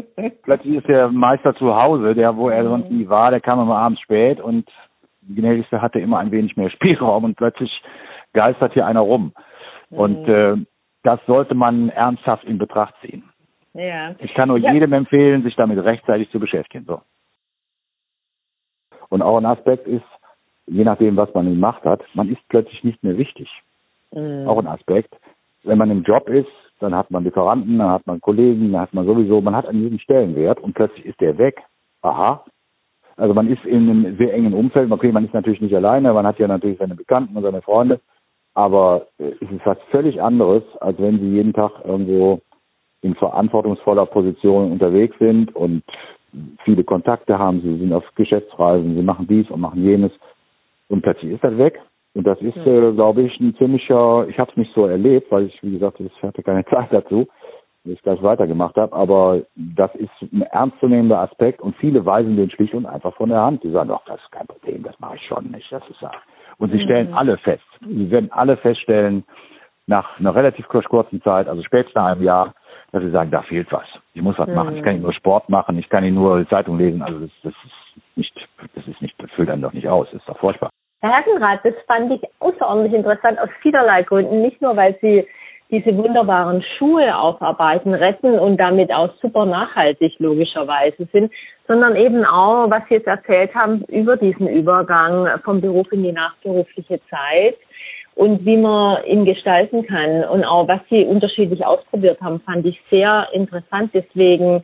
Plötzlich 0.44 0.75
ist 0.75 0.88
der 0.88 1.10
Meister 1.10 1.56
zu 1.56 1.75
Hause, 1.75 2.15
der, 2.15 2.36
wo 2.36 2.50
er 2.50 2.63
sonst 2.63 2.89
nie 2.89 3.08
war, 3.08 3.30
der 3.30 3.41
kam 3.41 3.60
immer 3.60 3.77
abends 3.77 4.01
spät 4.01 4.41
und 4.41 4.68
die 5.22 5.36
Gnädigste 5.36 5.82
hatte 5.82 6.00
immer 6.00 6.18
ein 6.18 6.32
wenig 6.32 6.58
mehr 6.58 6.70
Spielraum 6.72 7.25
und 7.25 7.38
plötzlich 7.38 7.72
geistert 8.34 8.74
hier 8.74 8.88
einer 8.88 9.01
rum. 9.01 9.34
Und 10.00 10.27
äh, 10.27 10.55
das 11.03 11.19
sollte 11.27 11.55
man 11.55 11.89
ernsthaft 11.89 12.43
in 12.45 12.57
Betracht 12.57 12.95
ziehen. 13.01 13.24
Ja. 13.74 14.15
Ich 14.19 14.33
kann 14.33 14.50
nur 14.50 14.57
Ja. 14.57 14.74
jedem 14.74 14.93
empfehlen, 14.93 15.43
sich 15.43 15.55
damit 15.55 15.83
rechtzeitig 15.83 16.29
zu 16.31 16.39
beschäftigen. 16.39 16.86
So. 16.86 17.01
Und 19.10 19.21
auch 19.21 19.38
ein 19.38 19.45
Aspekt 19.45 19.88
ist, 19.88 20.05
je 20.67 20.83
nachdem, 20.83 21.17
was 21.17 21.33
man 21.33 21.45
gemacht 21.45 21.83
hat, 21.83 22.01
man 22.13 22.29
ist 22.29 22.41
plötzlich 22.50 22.83
nicht 22.83 23.03
mehr 23.03 23.17
wichtig. 23.17 23.50
Mhm. 24.12 24.48
Auch 24.48 24.60
ein 24.60 24.67
Aspekt. 24.67 25.13
Wenn 25.63 25.77
man 25.77 25.91
im 25.91 26.03
Job 26.03 26.27
ist, 26.29 26.50
dann 26.79 26.95
hat 26.95 27.12
man 27.12 27.24
Lieferanten, 27.24 27.77
dann 27.77 27.89
hat 27.89 28.07
man 28.07 28.19
Kollegen, 28.21 28.71
dann 28.71 28.81
hat 28.81 28.93
man 28.93 29.05
sowieso, 29.05 29.41
man 29.41 29.55
hat 29.55 29.67
einen 29.67 29.81
gewissen 29.81 30.00
Stellenwert 30.00 30.60
und 30.60 30.74
plötzlich 30.74 31.05
ist 31.05 31.19
der 31.21 31.38
weg. 31.38 31.62
Aha. 32.01 32.43
Also 33.17 33.33
man 33.33 33.48
ist 33.48 33.63
in 33.65 33.89
einem 33.89 34.17
sehr 34.17 34.33
engen 34.33 34.53
Umfeld. 34.53 34.91
Okay, 34.91 35.12
man 35.12 35.25
ist 35.25 35.33
natürlich 35.33 35.62
nicht 35.62 35.75
alleine, 35.75 36.13
man 36.13 36.25
hat 36.25 36.39
ja 36.39 36.48
natürlich 36.48 36.79
seine 36.79 36.95
Bekannten 36.95 37.38
und 37.38 37.43
seine 37.43 37.62
Freunde. 37.62 38.00
Aber 38.53 39.08
äh, 39.17 39.31
es 39.41 39.51
ist 39.51 39.65
was 39.65 39.77
völlig 39.91 40.22
anderes, 40.22 40.63
als 40.79 40.98
wenn 41.00 41.20
sie 41.20 41.29
jeden 41.29 41.53
Tag 41.53 41.72
irgendwo 41.86 42.41
in 43.01 43.15
verantwortungsvoller 43.15 44.05
Position 44.05 44.72
unterwegs 44.72 45.15
sind 45.20 45.55
und 45.55 45.84
viele 46.63 46.84
Kontakte 46.84 47.38
haben. 47.38 47.62
Sie 47.62 47.77
sind 47.77 47.93
auf 47.93 48.03
Geschäftsreisen, 48.15 48.96
sie 48.96 49.01
machen 49.01 49.27
dies 49.27 49.50
und 49.50 49.60
machen 49.60 49.84
jenes 49.84 50.12
und 50.89 51.01
plötzlich 51.01 51.31
ist 51.31 51.43
das 51.43 51.58
weg. 51.58 51.79
Und 52.13 52.27
das 52.27 52.39
ist, 52.41 52.58
äh, 52.58 52.91
glaube 52.91 53.22
ich, 53.24 53.39
ein 53.39 53.55
ziemlicher, 53.55 54.27
ich 54.27 54.38
habe 54.38 54.51
es 54.51 54.58
nicht 54.58 54.74
so 54.74 54.86
erlebt, 54.86 55.31
weil 55.31 55.46
ich, 55.46 55.63
wie 55.63 55.72
gesagt, 55.72 56.00
ich 56.00 56.24
hatte 56.24 56.43
keine 56.43 56.65
Zeit 56.70 56.91
dazu, 56.91 57.27
weil 57.84 57.93
ich 57.93 58.01
gleich 58.01 58.22
weitergemacht 58.22 58.75
habe, 58.75 58.93
aber 58.93 59.43
das 59.55 59.93
ist 59.96 60.12
ein 60.22 60.41
ernstzunehmender 60.41 61.20
Aspekt 61.20 61.62
und 61.62 61.75
viele 61.77 62.05
weisen 62.05 62.36
den 62.36 62.50
schlicht 62.50 62.74
und 62.74 62.86
einfach 62.86 63.15
von 63.15 63.29
der 63.29 63.41
Hand. 63.41 63.63
Die 63.63 63.71
sagen, 63.71 63.89
doch, 63.89 64.04
das 64.06 64.19
ist 64.21 64.32
kein 64.32 64.47
Problem, 64.47 64.84
das 64.84 64.99
mache 64.99 65.15
ich 65.15 65.23
schon 65.23 65.52
nicht, 65.52 65.71
das 65.71 65.88
ist 65.89 66.02
ja. 66.02 66.12
Und 66.62 66.71
sie 66.71 66.80
stellen 66.82 67.12
alle 67.15 67.38
fest, 67.39 67.63
sie 67.82 68.12
werden 68.12 68.32
alle 68.32 68.56
feststellen, 68.56 69.24
nach 69.88 70.19
einer 70.19 70.36
relativ 70.36 70.67
kurz- 70.67 70.86
kurzen 70.86 71.19
Zeit, 71.24 71.47
also 71.47 71.63
spätestens 71.63 71.95
nach 71.95 72.12
einem 72.12 72.21
Jahr, 72.21 72.54
dass 72.91 73.02
sie 73.02 73.10
sagen, 73.10 73.32
da 73.32 73.41
fehlt 73.41 73.71
was. 73.71 73.88
Ich 74.13 74.21
muss 74.21 74.38
was 74.38 74.47
machen. 74.47 74.78
Ich 74.78 74.84
kann 74.84 74.93
nicht 74.93 75.02
nur 75.04 75.13
Sport 75.13 75.50
machen, 75.50 75.80
ich 75.80 75.89
kann 75.89 76.04
nicht 76.04 76.13
nur 76.13 76.47
Zeitung 76.50 76.78
lesen. 76.78 77.02
Also 77.02 77.19
das, 77.19 77.32
das 77.43 77.54
ist 77.65 78.17
nicht, 78.17 78.47
das 78.76 78.88
ist 78.88 79.02
nicht, 79.02 79.15
das 79.17 79.32
füllt 79.32 79.50
einen 79.50 79.63
doch 79.63 79.74
nicht 79.74 79.88
aus. 79.88 80.08
Das 80.12 80.21
ist 80.21 80.30
doch 80.30 80.38
furchtbar. 80.38 80.69
Herr 81.02 81.12
Herrenrath, 81.12 81.62
das 81.63 81.74
fand 81.88 82.12
ich 82.12 82.21
außerordentlich 82.39 82.93
interessant 82.93 83.39
aus 83.39 83.50
vielerlei 83.62 84.04
Gründen. 84.04 84.43
Nicht 84.43 84.62
nur, 84.62 84.78
weil 84.78 84.95
Sie 85.02 85.28
diese 85.71 85.95
wunderbaren 85.95 86.62
Schuhe 86.77 87.17
aufarbeiten, 87.17 87.93
retten 87.93 88.38
und 88.38 88.57
damit 88.57 88.91
auch 88.91 89.10
super 89.21 89.45
nachhaltig 89.45 90.13
logischerweise 90.19 91.07
sind, 91.13 91.31
sondern 91.67 91.95
eben 91.95 92.25
auch, 92.25 92.69
was 92.69 92.84
Sie 92.89 92.95
jetzt 92.95 93.07
erzählt 93.07 93.55
haben 93.55 93.84
über 93.86 94.17
diesen 94.17 94.47
Übergang 94.47 95.27
vom 95.45 95.62
Beruf 95.62 95.89
in 95.91 96.03
die 96.03 96.12
nachberufliche 96.12 96.99
Zeit 97.10 97.55
und 98.15 98.45
wie 98.45 98.57
man 98.57 99.03
ihn 99.05 99.23
gestalten 99.23 99.88
kann 99.88 100.25
und 100.25 100.43
auch 100.43 100.67
was 100.67 100.81
Sie 100.89 101.05
unterschiedlich 101.05 101.65
ausprobiert 101.65 102.19
haben, 102.21 102.41
fand 102.41 102.65
ich 102.65 102.79
sehr 102.89 103.29
interessant. 103.31 103.91
Deswegen 103.93 104.63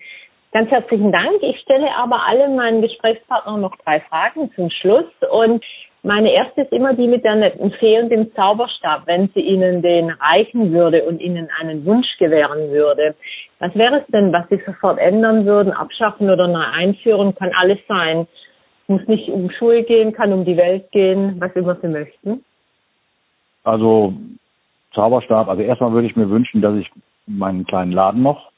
ganz 0.52 0.70
herzlichen 0.70 1.14
Dank. 1.14 1.42
Ich 1.42 1.60
stelle 1.62 1.88
aber 1.96 2.28
allen 2.28 2.58
meinen 2.58 2.82
Gesprächspartnern 2.82 3.62
noch 3.62 3.76
drei 3.78 4.02
Fragen 4.02 4.52
zum 4.56 4.70
Schluss 4.70 5.06
und 5.32 5.64
meine 6.08 6.32
erste 6.32 6.62
ist 6.62 6.72
immer 6.72 6.94
die 6.94 7.08
mit 7.08 7.26
der 7.26 7.36
netten 7.36 7.70
Fee 7.72 8.00
und 8.00 8.10
dem 8.10 8.34
Zauberstab, 8.34 9.06
wenn 9.08 9.30
sie 9.36 9.42
Ihnen 9.42 9.82
den 9.82 10.10
reichen 10.10 10.72
würde 10.72 11.04
und 11.04 11.20
Ihnen 11.20 11.50
einen 11.60 11.86
Wunsch 11.86 12.08
gewähren 12.18 12.72
würde. 12.72 13.14
Was 13.60 13.76
wäre 13.76 14.00
es 14.00 14.08
denn, 14.08 14.32
was 14.32 14.48
Sie 14.50 14.62
sofort 14.66 15.00
ändern 15.00 15.46
würden, 15.46 15.74
abschaffen 15.74 16.30
oder 16.30 16.48
neu 16.48 16.64
einführen? 16.64 17.36
Kann 17.36 17.52
alles 17.60 17.80
sein. 17.90 18.26
Muss 18.88 19.06
nicht 19.08 19.28
um 19.28 19.52
Schuhe 19.52 19.84
gehen, 19.84 20.14
kann 20.14 20.32
um 20.32 20.46
die 20.46 20.56
Welt 20.56 20.90
gehen, 20.92 21.36
was 21.40 21.52
immer 21.58 21.76
Sie 21.82 21.90
möchten. 21.90 22.42
Also 23.66 24.14
Zauberstab, 24.94 25.50
also 25.50 25.62
erstmal 25.62 25.92
würde 25.92 26.08
ich 26.08 26.16
mir 26.16 26.30
wünschen, 26.30 26.62
dass 26.62 26.76
ich 26.78 26.90
meinen 27.26 27.66
kleinen 27.66 27.92
Laden 27.92 28.24
noch 28.24 28.50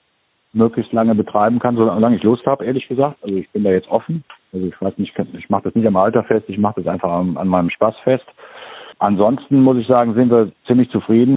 möglichst 0.53 0.93
lange 0.93 1.15
betreiben 1.15 1.57
kann, 1.57 1.75
solange 1.75 2.15
ich 2.15 2.23
Lust 2.23 2.45
habe, 2.45 2.65
ehrlich 2.65 2.88
gesagt. 2.88 3.17
Also 3.23 3.35
ich 3.35 3.49
bin 3.49 3.63
da 3.63 3.71
jetzt 3.71 3.89
offen. 3.89 4.23
Also 4.51 4.65
ich 4.65 4.81
weiß 4.81 4.97
nicht, 4.97 5.13
ich 5.33 5.49
mache 5.49 5.63
das 5.63 5.75
nicht 5.75 5.88
am 5.88 5.95
Alter 5.95 6.23
fest, 6.23 6.45
ich 6.47 6.57
mache 6.57 6.81
das 6.81 6.88
einfach 6.91 7.12
an, 7.12 7.38
an 7.38 7.47
meinem 7.47 7.69
Spaß 7.69 7.95
fest. 8.03 8.25
Ansonsten 8.97 9.62
muss 9.62 9.77
ich 9.77 9.88
sagen, 9.88 10.13
sind 10.13 10.29
wir 10.29 10.51
ziemlich 10.65 10.89
zufrieden. 10.89 11.35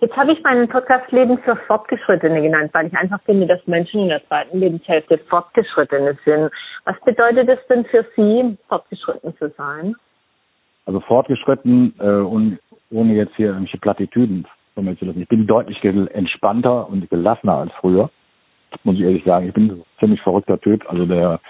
Jetzt 0.00 0.16
habe 0.16 0.32
ich 0.32 0.42
meinen 0.42 0.68
Podcast 0.68 1.10
Leben 1.12 1.38
für 1.38 1.56
Fortgeschrittene 1.66 2.40
genannt, 2.40 2.70
weil 2.72 2.86
ich 2.86 2.96
einfach 2.96 3.20
finde, 3.22 3.46
dass 3.46 3.64
Menschen 3.66 4.02
in 4.02 4.08
der 4.08 4.26
zweiten 4.26 4.58
Lebenshälfte 4.58 5.18
Fortgeschrittene 5.28 6.16
sind. 6.24 6.50
Was 6.84 6.98
bedeutet 7.04 7.48
es 7.48 7.58
denn 7.68 7.84
für 7.84 8.06
Sie, 8.16 8.56
fortgeschritten 8.68 9.36
zu 9.36 9.50
sein? 9.56 9.94
Also 10.86 11.00
fortgeschritten 11.00 11.94
äh, 12.00 12.08
und 12.08 12.58
ohne 12.90 13.14
jetzt 13.14 13.36
hier 13.36 13.48
irgendwelche 13.48 13.78
Plattitüden 13.78 14.46
von 14.74 14.86
mir 14.86 14.96
zu 14.96 15.04
lassen. 15.04 15.20
Ich 15.20 15.28
bin 15.28 15.46
deutlich 15.46 15.82
entspannter 15.84 16.88
und 16.88 17.08
gelassener 17.10 17.58
als 17.58 17.72
früher, 17.80 18.10
muss 18.84 18.96
ich 18.96 19.02
ehrlich 19.02 19.24
sagen. 19.24 19.48
Ich 19.48 19.54
bin 19.54 19.70
ein 19.70 19.82
ziemlich 19.98 20.20
verrückter 20.22 20.60
Typ. 20.60 20.88
Also 20.90 21.06
der, 21.06 21.40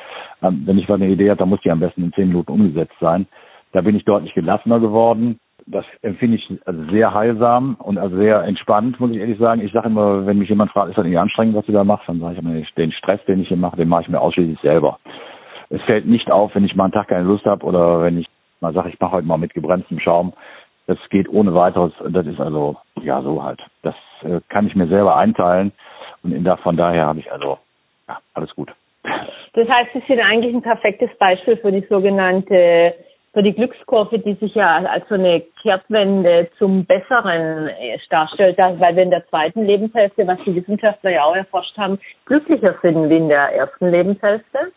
ähm, 0.43 0.63
wenn 0.65 0.79
ich 0.79 0.89
mal 0.89 0.97
eine 0.97 1.09
Idee 1.09 1.31
habe, 1.31 1.39
dann 1.39 1.49
muss 1.49 1.61
die 1.61 1.71
am 1.71 1.81
besten 1.81 2.05
in 2.05 2.13
zehn 2.13 2.29
Minuten 2.29 2.53
umgesetzt 2.53 2.97
sein. 3.01 3.27
Da 3.73 3.81
bin 3.83 3.97
ich 3.97 4.05
deutlich 4.05 4.35
gelassener 4.35 4.81
geworden. 4.81 5.39
Das 5.67 5.85
empfinde 6.03 6.37
ich 6.37 6.53
sehr 6.91 7.15
heilsam 7.15 7.77
und 7.77 7.99
sehr 8.17 8.43
entspannt, 8.43 8.99
muss 8.99 9.13
ich 9.13 9.19
ehrlich 9.19 9.39
sagen. 9.39 9.61
Ich 9.61 9.73
sage 9.73 9.89
immer, 9.89 10.27
wenn 10.27 10.39
mich 10.39 10.49
jemand 10.49 10.73
fragt, 10.73 10.89
ist 10.89 10.99
das 10.99 11.05
nicht 11.05 11.19
anstrengend, 11.19 11.55
was 11.55 11.67
du 11.67 11.73
da 11.73 11.85
machst, 11.85 12.09
dann 12.09 12.19
sage 12.19 12.33
ich 12.33 12.39
immer, 12.41 12.61
den 12.77 12.93
Stress, 12.93 13.25
den 13.27 13.41
ich 13.41 13.49
hier 13.49 13.57
mache, 13.57 13.77
den 13.77 13.89
mache 13.89 14.03
ich 14.03 14.09
mir 14.09 14.21
ausschließlich 14.21 14.59
selber. 14.61 14.99
Es 15.69 15.81
fällt 15.83 16.07
nicht 16.07 16.31
auf, 16.31 16.55
wenn 16.55 16.65
ich 16.65 16.75
mal 16.75 16.85
einen 16.85 16.93
Tag 16.93 17.09
keine 17.09 17.29
Lust 17.29 17.45
habe 17.45 17.65
oder 17.65 18.03
wenn 18.03 18.19
ich 18.19 18.27
mal 18.61 18.73
sage, 18.73 18.89
ich 18.89 18.99
mache 18.99 19.13
heute 19.13 19.27
mal 19.27 19.39
mit 19.39 19.55
gebremstem 19.55 20.01
Schaum. 20.01 20.33
Das 20.87 20.99
geht 21.11 21.29
ohne 21.29 21.55
weiteres. 21.55 21.93
Das 22.09 22.27
ist 22.27 22.41
also, 22.41 22.77
ja, 23.03 23.23
so 23.23 23.43
halt. 23.43 23.61
Das 23.83 23.95
äh, 24.23 24.41
kann 24.49 24.67
ich 24.67 24.75
mir 24.75 24.89
selber 24.89 25.17
einteilen. 25.17 25.73
Und 26.23 26.33
in 26.33 26.45
da, 26.45 26.57
von 26.57 26.77
daher 26.77 27.07
habe 27.07 27.21
ich 27.21 27.31
also, 27.33 27.59
ja, 28.09 28.19
alles 28.35 28.55
gut. 28.55 28.71
Das 29.55 29.69
heißt, 29.69 29.91
Sie 29.95 30.03
sind 30.07 30.21
eigentlich 30.21 30.55
ein 30.55 30.63
perfektes 30.63 31.11
Beispiel 31.19 31.57
für 31.57 31.73
die 31.73 31.85
sogenannte, 31.89 32.95
für 33.33 33.43
die 33.43 33.53
Glückskurve, 33.53 34.19
die 34.19 34.35
sich 34.35 34.55
ja 34.55 34.77
als 34.85 35.09
so 35.09 35.15
eine 35.15 35.43
Kehrtwende 35.63 36.49
zum 36.59 36.85
Besseren 36.85 37.69
äh, 37.69 37.99
darstellt, 38.11 38.59
da- 38.59 38.79
weil 38.79 38.97
wir 38.97 39.05
in 39.05 39.11
der 39.11 39.27
zweiten 39.29 39.65
Lebenshälfte, 39.65 40.27
was 40.27 40.39
die 40.45 40.55
Wissenschaftler 40.55 41.11
ja 41.11 41.25
auch 41.25 41.37
erforscht 41.37 41.77
haben, 41.79 41.99
glücklicher 42.27 42.75
sind 42.83 43.09
wie 43.09 43.17
in 43.17 43.29
der 43.29 43.55
ersten 43.55 43.91
Lebenshälfte. 43.91 44.73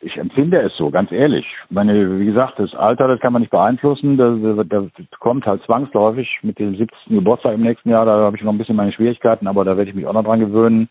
Ich 0.00 0.16
empfinde 0.16 0.60
es 0.60 0.76
so, 0.76 0.90
ganz 0.90 1.12
ehrlich. 1.12 1.46
Ich 1.64 1.70
meine, 1.70 2.20
wie 2.20 2.26
gesagt, 2.26 2.58
das 2.58 2.74
Alter, 2.74 3.08
das 3.08 3.20
kann 3.20 3.32
man 3.32 3.42
nicht 3.42 3.50
beeinflussen. 3.50 4.16
Das, 4.16 4.68
das 4.68 4.84
kommt 5.18 5.46
halt 5.46 5.62
zwangsläufig 5.64 6.38
mit 6.42 6.58
dem 6.58 6.76
70. 6.76 7.08
Geburtstag 7.08 7.54
im 7.54 7.62
nächsten 7.62 7.90
Jahr. 7.90 8.06
Da 8.06 8.12
habe 8.18 8.36
ich 8.36 8.42
noch 8.42 8.52
ein 8.52 8.58
bisschen 8.58 8.76
meine 8.76 8.92
Schwierigkeiten, 8.92 9.46
aber 9.46 9.64
da 9.64 9.76
werde 9.76 9.90
ich 9.90 9.96
mich 9.96 10.06
auch 10.06 10.12
noch 10.12 10.24
dran 10.24 10.40
gewöhnen. 10.40 10.88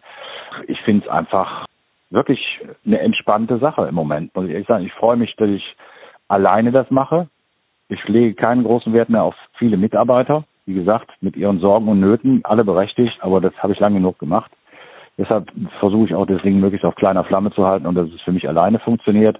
Ich 0.67 0.79
finde 0.81 1.05
es 1.05 1.11
einfach 1.11 1.65
wirklich 2.09 2.59
eine 2.85 2.99
entspannte 2.99 3.57
Sache 3.59 3.87
im 3.87 3.95
Moment, 3.95 4.35
muss 4.35 4.45
ich 4.45 4.51
ehrlich 4.51 4.67
sagen. 4.67 4.85
Ich 4.85 4.93
freue 4.93 5.17
mich, 5.17 5.35
dass 5.37 5.49
ich 5.49 5.75
alleine 6.27 6.71
das 6.71 6.89
mache. 6.91 7.27
Ich 7.89 8.05
lege 8.07 8.35
keinen 8.35 8.63
großen 8.63 8.93
Wert 8.93 9.09
mehr 9.09 9.23
auf 9.23 9.35
viele 9.57 9.77
Mitarbeiter. 9.77 10.43
Wie 10.65 10.73
gesagt, 10.73 11.09
mit 11.21 11.37
ihren 11.37 11.59
Sorgen 11.59 11.87
und 11.87 12.01
Nöten, 12.01 12.41
alle 12.43 12.65
berechtigt, 12.65 13.17
aber 13.21 13.39
das 13.39 13.53
habe 13.63 13.71
ich 13.71 13.79
lange 13.79 13.95
genug 13.95 14.19
gemacht. 14.19 14.51
Deshalb 15.17 15.51
versuche 15.79 16.05
ich 16.05 16.15
auch 16.15 16.27
das 16.27 16.41
Ding 16.43 16.59
möglichst 16.59 16.85
auf 16.85 16.95
kleiner 16.95 17.23
Flamme 17.23 17.51
zu 17.51 17.65
halten 17.65 17.87
und 17.87 17.95
dass 17.95 18.07
es 18.09 18.21
für 18.21 18.31
mich 18.31 18.47
alleine 18.47 18.79
funktioniert. 18.79 19.39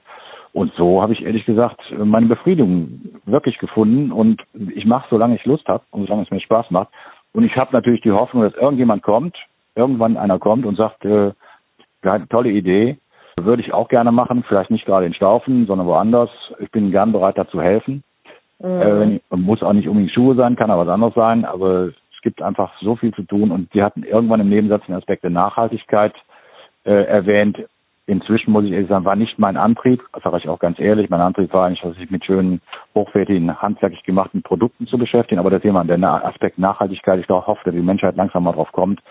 Und 0.54 0.74
so 0.74 1.02
habe 1.04 1.14
ich 1.14 1.24
ehrlich 1.24 1.46
gesagt 1.46 1.80
meine 1.98 2.26
Befriedigung 2.26 3.20
wirklich 3.26 3.60
gefunden 3.60 4.12
und 4.12 4.42
ich 4.74 4.86
mache, 4.86 5.08
solange 5.10 5.36
ich 5.36 5.46
Lust 5.46 5.68
habe 5.68 5.84
und 5.92 6.08
solange 6.08 6.24
es 6.24 6.32
mir 6.32 6.40
Spaß 6.40 6.72
macht. 6.72 6.90
Und 7.34 7.44
ich 7.44 7.56
habe 7.56 7.74
natürlich 7.74 8.02
die 8.02 8.12
Hoffnung, 8.12 8.42
dass 8.42 8.56
irgendjemand 8.56 9.04
kommt, 9.04 9.38
irgendwann 9.76 10.18
einer 10.18 10.40
kommt 10.40 10.66
und 10.66 10.76
sagt, 10.76 11.06
äh, 11.06 11.32
tolle 12.30 12.50
Idee, 12.50 12.98
würde 13.40 13.62
ich 13.62 13.72
auch 13.72 13.88
gerne 13.88 14.12
machen, 14.12 14.44
vielleicht 14.48 14.72
nicht 14.72 14.86
gerade 14.86 15.06
in 15.06 15.14
Staufen, 15.14 15.68
sondern 15.68 15.86
woanders. 15.86 16.32
Ich 16.60 16.72
bin 16.72 16.90
gern 16.90 17.12
bereit, 17.12 17.38
da 17.38 17.48
zu 17.48 17.62
helfen. 17.62 18.04
Mhm. 18.60 19.20
Äh, 19.30 19.38
muss 19.38 19.62
auch 19.62 19.74
nicht 19.74 19.88
unbedingt 19.88 20.14
Schuhe 20.14 20.36
sein, 20.36 20.56
kann 20.56 20.72
aber 20.72 20.88
was 20.88 20.94
anderes 20.94 21.14
sein, 21.14 21.46
aber 21.46 21.90
es 22.18 22.22
gibt 22.22 22.42
einfach 22.42 22.74
so 22.82 22.96
viel 22.96 23.14
zu 23.14 23.22
tun 23.22 23.52
und 23.52 23.72
sie 23.72 23.84
hatten 23.84 24.04
irgendwann 24.04 24.42
im 24.42 24.50
Nebensatz 24.50 24.86
den 24.88 24.96
Aspekt 24.96 25.24
der 25.24 25.30
Nachhaltigkeit 25.30 26.14
äh, 26.84 27.04
erwähnt. 27.06 27.58
Inzwischen 28.08 28.52
muss 28.52 28.66
ich 28.66 28.72
ehrlich 28.72 28.90
sagen, 28.90 29.06
war 29.06 29.16
nicht 29.16 29.38
mein 29.38 29.56
Antrieb, 29.56 30.02
sage 30.24 30.38
ich 30.38 30.50
auch 30.50 30.60
ganz 30.60 30.80
ehrlich, 30.80 31.10
mein 31.10 31.22
Antrieb 31.22 31.54
war 31.54 31.68
eigentlich, 31.68 31.98
sich 31.98 32.10
mit 32.10 32.26
schönen, 32.26 32.62
hochwertigen, 32.96 33.62
handwerklich 33.62 34.02
gemachten 34.04 34.42
Produkten 34.42 34.88
zu 34.88 34.98
beschäftigen, 34.98 35.40
aber 35.40 35.52
das 35.52 35.62
Thema, 35.62 35.84
der 35.84 36.02
Aspekt 36.26 36.58
Nachhaltigkeit, 36.58 37.20
ich 37.20 37.30
hoffe, 37.30 37.62
dass 37.66 37.74
die 37.74 37.82
Menschheit 37.82 38.16
langsam 38.16 38.46
mal 38.46 38.54
drauf 38.54 38.72
kommt, 38.72 39.02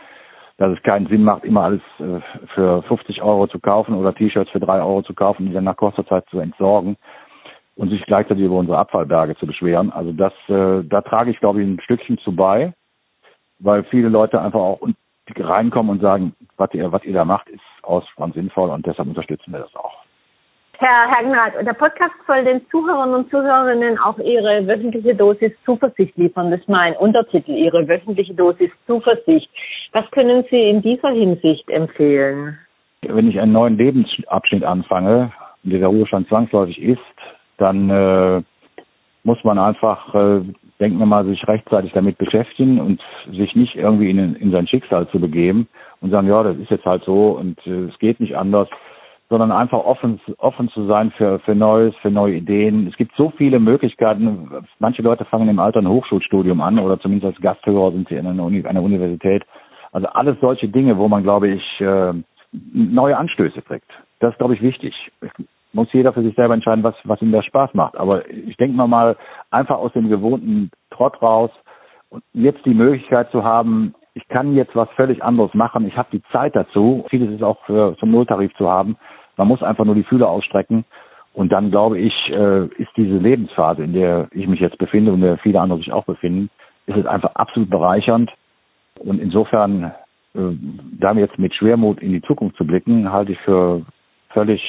dass 0.56 0.76
es 0.76 0.82
keinen 0.82 1.06
Sinn 1.06 1.22
macht, 1.22 1.44
immer 1.44 1.62
alles 1.62 1.82
äh, 2.00 2.20
für 2.54 2.82
50 2.84 3.22
Euro 3.22 3.46
zu 3.46 3.60
kaufen 3.60 3.94
oder 3.94 4.14
T-Shirts 4.14 4.50
für 4.50 4.60
drei 4.60 4.80
Euro 4.80 5.02
zu 5.02 5.14
kaufen, 5.14 5.46
die 5.46 5.52
dann 5.52 5.64
nach 5.64 5.76
kurzer 5.76 6.06
Zeit 6.06 6.26
zu 6.30 6.40
entsorgen 6.40 6.96
und 7.76 7.90
sich 7.90 8.04
gleichzeitig 8.06 8.44
über 8.44 8.56
unsere 8.56 8.78
Abfallberge 8.78 9.36
zu 9.36 9.46
beschweren. 9.46 9.92
Also 9.92 10.12
das, 10.12 10.32
äh, 10.48 10.82
da 10.88 11.02
trage 11.02 11.30
ich, 11.30 11.38
glaube 11.38 11.60
ich, 11.60 11.68
ein 11.68 11.80
Stückchen 11.80 12.18
zu 12.18 12.34
bei, 12.34 12.72
weil 13.58 13.84
viele 13.84 14.08
Leute 14.08 14.40
einfach 14.40 14.60
auch 14.60 14.80
reinkommen 15.36 15.90
und 15.90 16.00
sagen, 16.00 16.34
was 16.56 16.72
ihr, 16.74 16.90
was 16.92 17.04
ihr 17.04 17.14
da 17.14 17.24
macht, 17.24 17.48
ist 17.48 17.60
ausgesprochen 17.82 18.32
sinnvoll 18.32 18.70
und 18.70 18.86
deshalb 18.86 19.08
unterstützen 19.08 19.52
wir 19.52 19.60
das 19.60 19.74
auch. 19.74 20.06
Herr 20.78 21.08
Hergenrath, 21.08 21.54
der 21.66 21.72
Podcast 21.72 22.12
soll 22.26 22.44
den 22.44 22.60
Zuhörern 22.70 23.14
und 23.14 23.30
Zuhörerinnen 23.30 23.98
auch 23.98 24.18
ihre 24.18 24.66
wöchentliche 24.66 25.14
Dosis 25.14 25.52
Zuversicht 25.64 26.14
liefern. 26.18 26.50
Das 26.50 26.60
ist 26.60 26.68
mein 26.68 26.94
Untertitel, 26.96 27.52
ihre 27.52 27.88
wöchentliche 27.88 28.34
Dosis 28.34 28.70
Zuversicht. 28.86 29.48
Was 29.92 30.10
können 30.10 30.44
Sie 30.50 30.68
in 30.68 30.82
dieser 30.82 31.08
Hinsicht 31.08 31.70
empfehlen? 31.70 32.58
Wenn 33.00 33.30
ich 33.30 33.40
einen 33.40 33.52
neuen 33.52 33.78
Lebensabschnitt 33.78 34.64
anfange, 34.64 35.32
der 35.62 35.78
der 35.78 35.88
Ruhestand 35.88 36.28
zwangsläufig 36.28 36.78
ist, 36.80 37.00
dann 37.56 37.88
äh, 37.88 38.42
muss 39.24 39.42
man 39.44 39.58
einfach, 39.58 40.14
äh, 40.14 40.40
denken 40.80 40.98
wir 40.98 41.06
mal, 41.06 41.24
sich 41.24 41.46
rechtzeitig 41.46 41.92
damit 41.92 42.18
beschäftigen 42.18 42.80
und 42.80 43.00
sich 43.30 43.54
nicht 43.54 43.76
irgendwie 43.76 44.10
in, 44.10 44.36
in 44.36 44.50
sein 44.50 44.66
Schicksal 44.66 45.08
zu 45.08 45.20
begeben 45.20 45.68
und 46.00 46.10
sagen, 46.10 46.28
ja, 46.28 46.42
das 46.42 46.56
ist 46.56 46.70
jetzt 46.70 46.84
halt 46.84 47.04
so 47.04 47.30
und 47.30 47.58
äh, 47.66 47.84
es 47.84 47.98
geht 47.98 48.20
nicht 48.20 48.36
anders, 48.36 48.68
sondern 49.28 49.50
einfach 49.50 49.78
offen, 49.78 50.20
offen 50.38 50.68
zu 50.68 50.86
sein 50.86 51.10
für, 51.12 51.40
für 51.40 51.54
Neues, 51.54 51.94
für 51.96 52.10
neue 52.10 52.36
Ideen. 52.36 52.86
Es 52.86 52.96
gibt 52.96 53.16
so 53.16 53.32
viele 53.36 53.58
Möglichkeiten. 53.58 54.48
Manche 54.78 55.02
Leute 55.02 55.24
fangen 55.24 55.48
im 55.48 55.58
Alter 55.58 55.80
ein 55.80 55.88
Hochschulstudium 55.88 56.60
an 56.60 56.78
oder 56.78 57.00
zumindest 57.00 57.34
als 57.34 57.42
Gasthörer 57.42 57.90
sind 57.92 58.08
sie 58.08 58.14
in 58.14 58.26
einer, 58.26 58.44
Uni, 58.44 58.64
einer 58.64 58.82
Universität. 58.82 59.42
Also 59.90 60.06
alles 60.08 60.36
solche 60.40 60.68
Dinge, 60.68 60.96
wo 60.96 61.08
man, 61.08 61.24
glaube 61.24 61.48
ich, 61.48 61.80
äh, 61.80 62.12
neue 62.52 63.16
Anstöße 63.16 63.62
kriegt. 63.62 63.90
Das 64.20 64.32
ist, 64.32 64.38
glaube 64.38 64.54
ich, 64.54 64.62
wichtig 64.62 64.94
muss 65.76 65.92
jeder 65.92 66.12
für 66.12 66.22
sich 66.22 66.34
selber 66.34 66.54
entscheiden, 66.54 66.82
was, 66.82 66.96
was 67.04 67.22
ihm 67.22 67.30
da 67.30 67.42
Spaß 67.42 67.74
macht. 67.74 67.96
Aber 67.96 68.28
ich 68.28 68.56
denke 68.56 68.76
mal, 68.76 68.88
mal 68.88 69.16
einfach 69.50 69.76
aus 69.76 69.92
dem 69.92 70.08
gewohnten 70.08 70.70
Trott 70.90 71.22
raus 71.22 71.50
und 72.08 72.24
jetzt 72.32 72.64
die 72.64 72.74
Möglichkeit 72.74 73.30
zu 73.30 73.44
haben, 73.44 73.94
ich 74.14 74.26
kann 74.28 74.56
jetzt 74.56 74.74
was 74.74 74.88
völlig 74.96 75.22
anderes 75.22 75.52
machen, 75.54 75.86
ich 75.86 75.96
habe 75.96 76.08
die 76.10 76.22
Zeit 76.32 76.56
dazu. 76.56 77.04
Vieles 77.10 77.30
ist 77.30 77.42
auch 77.42 77.58
für, 77.66 77.94
zum 77.98 78.10
Nulltarif 78.10 78.52
zu 78.54 78.68
haben. 78.68 78.96
Man 79.36 79.46
muss 79.46 79.62
einfach 79.62 79.84
nur 79.84 79.94
die 79.94 80.04
Fühler 80.04 80.28
ausstrecken. 80.28 80.84
Und 81.34 81.52
dann 81.52 81.70
glaube 81.70 81.98
ich, 81.98 82.14
äh, 82.30 82.64
ist 82.78 82.90
diese 82.96 83.18
Lebensphase, 83.18 83.84
in 83.84 83.92
der 83.92 84.28
ich 84.32 84.46
mich 84.46 84.60
jetzt 84.60 84.78
befinde 84.78 85.12
und 85.12 85.18
in 85.18 85.26
der 85.26 85.38
viele 85.38 85.60
andere 85.60 85.78
sich 85.78 85.92
auch 85.92 86.06
befinden, 86.06 86.48
ist 86.86 86.96
es 86.96 87.04
einfach 87.04 87.34
absolut 87.34 87.68
bereichernd. 87.68 88.32
Und 88.98 89.20
insofern, 89.20 89.92
äh, 90.34 90.56
da 90.98 91.12
jetzt 91.12 91.38
mit 91.38 91.54
Schwermut 91.54 92.00
in 92.00 92.12
die 92.12 92.22
Zukunft 92.22 92.56
zu 92.56 92.66
blicken, 92.66 93.12
halte 93.12 93.32
ich 93.32 93.38
für 93.40 93.82
völlig 94.30 94.62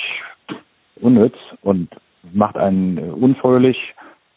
unnütz 1.02 1.36
und 1.62 1.90
macht 2.34 2.58
einen 2.58 2.98
äh, 2.98 3.12
unfröhlich. 3.12 3.78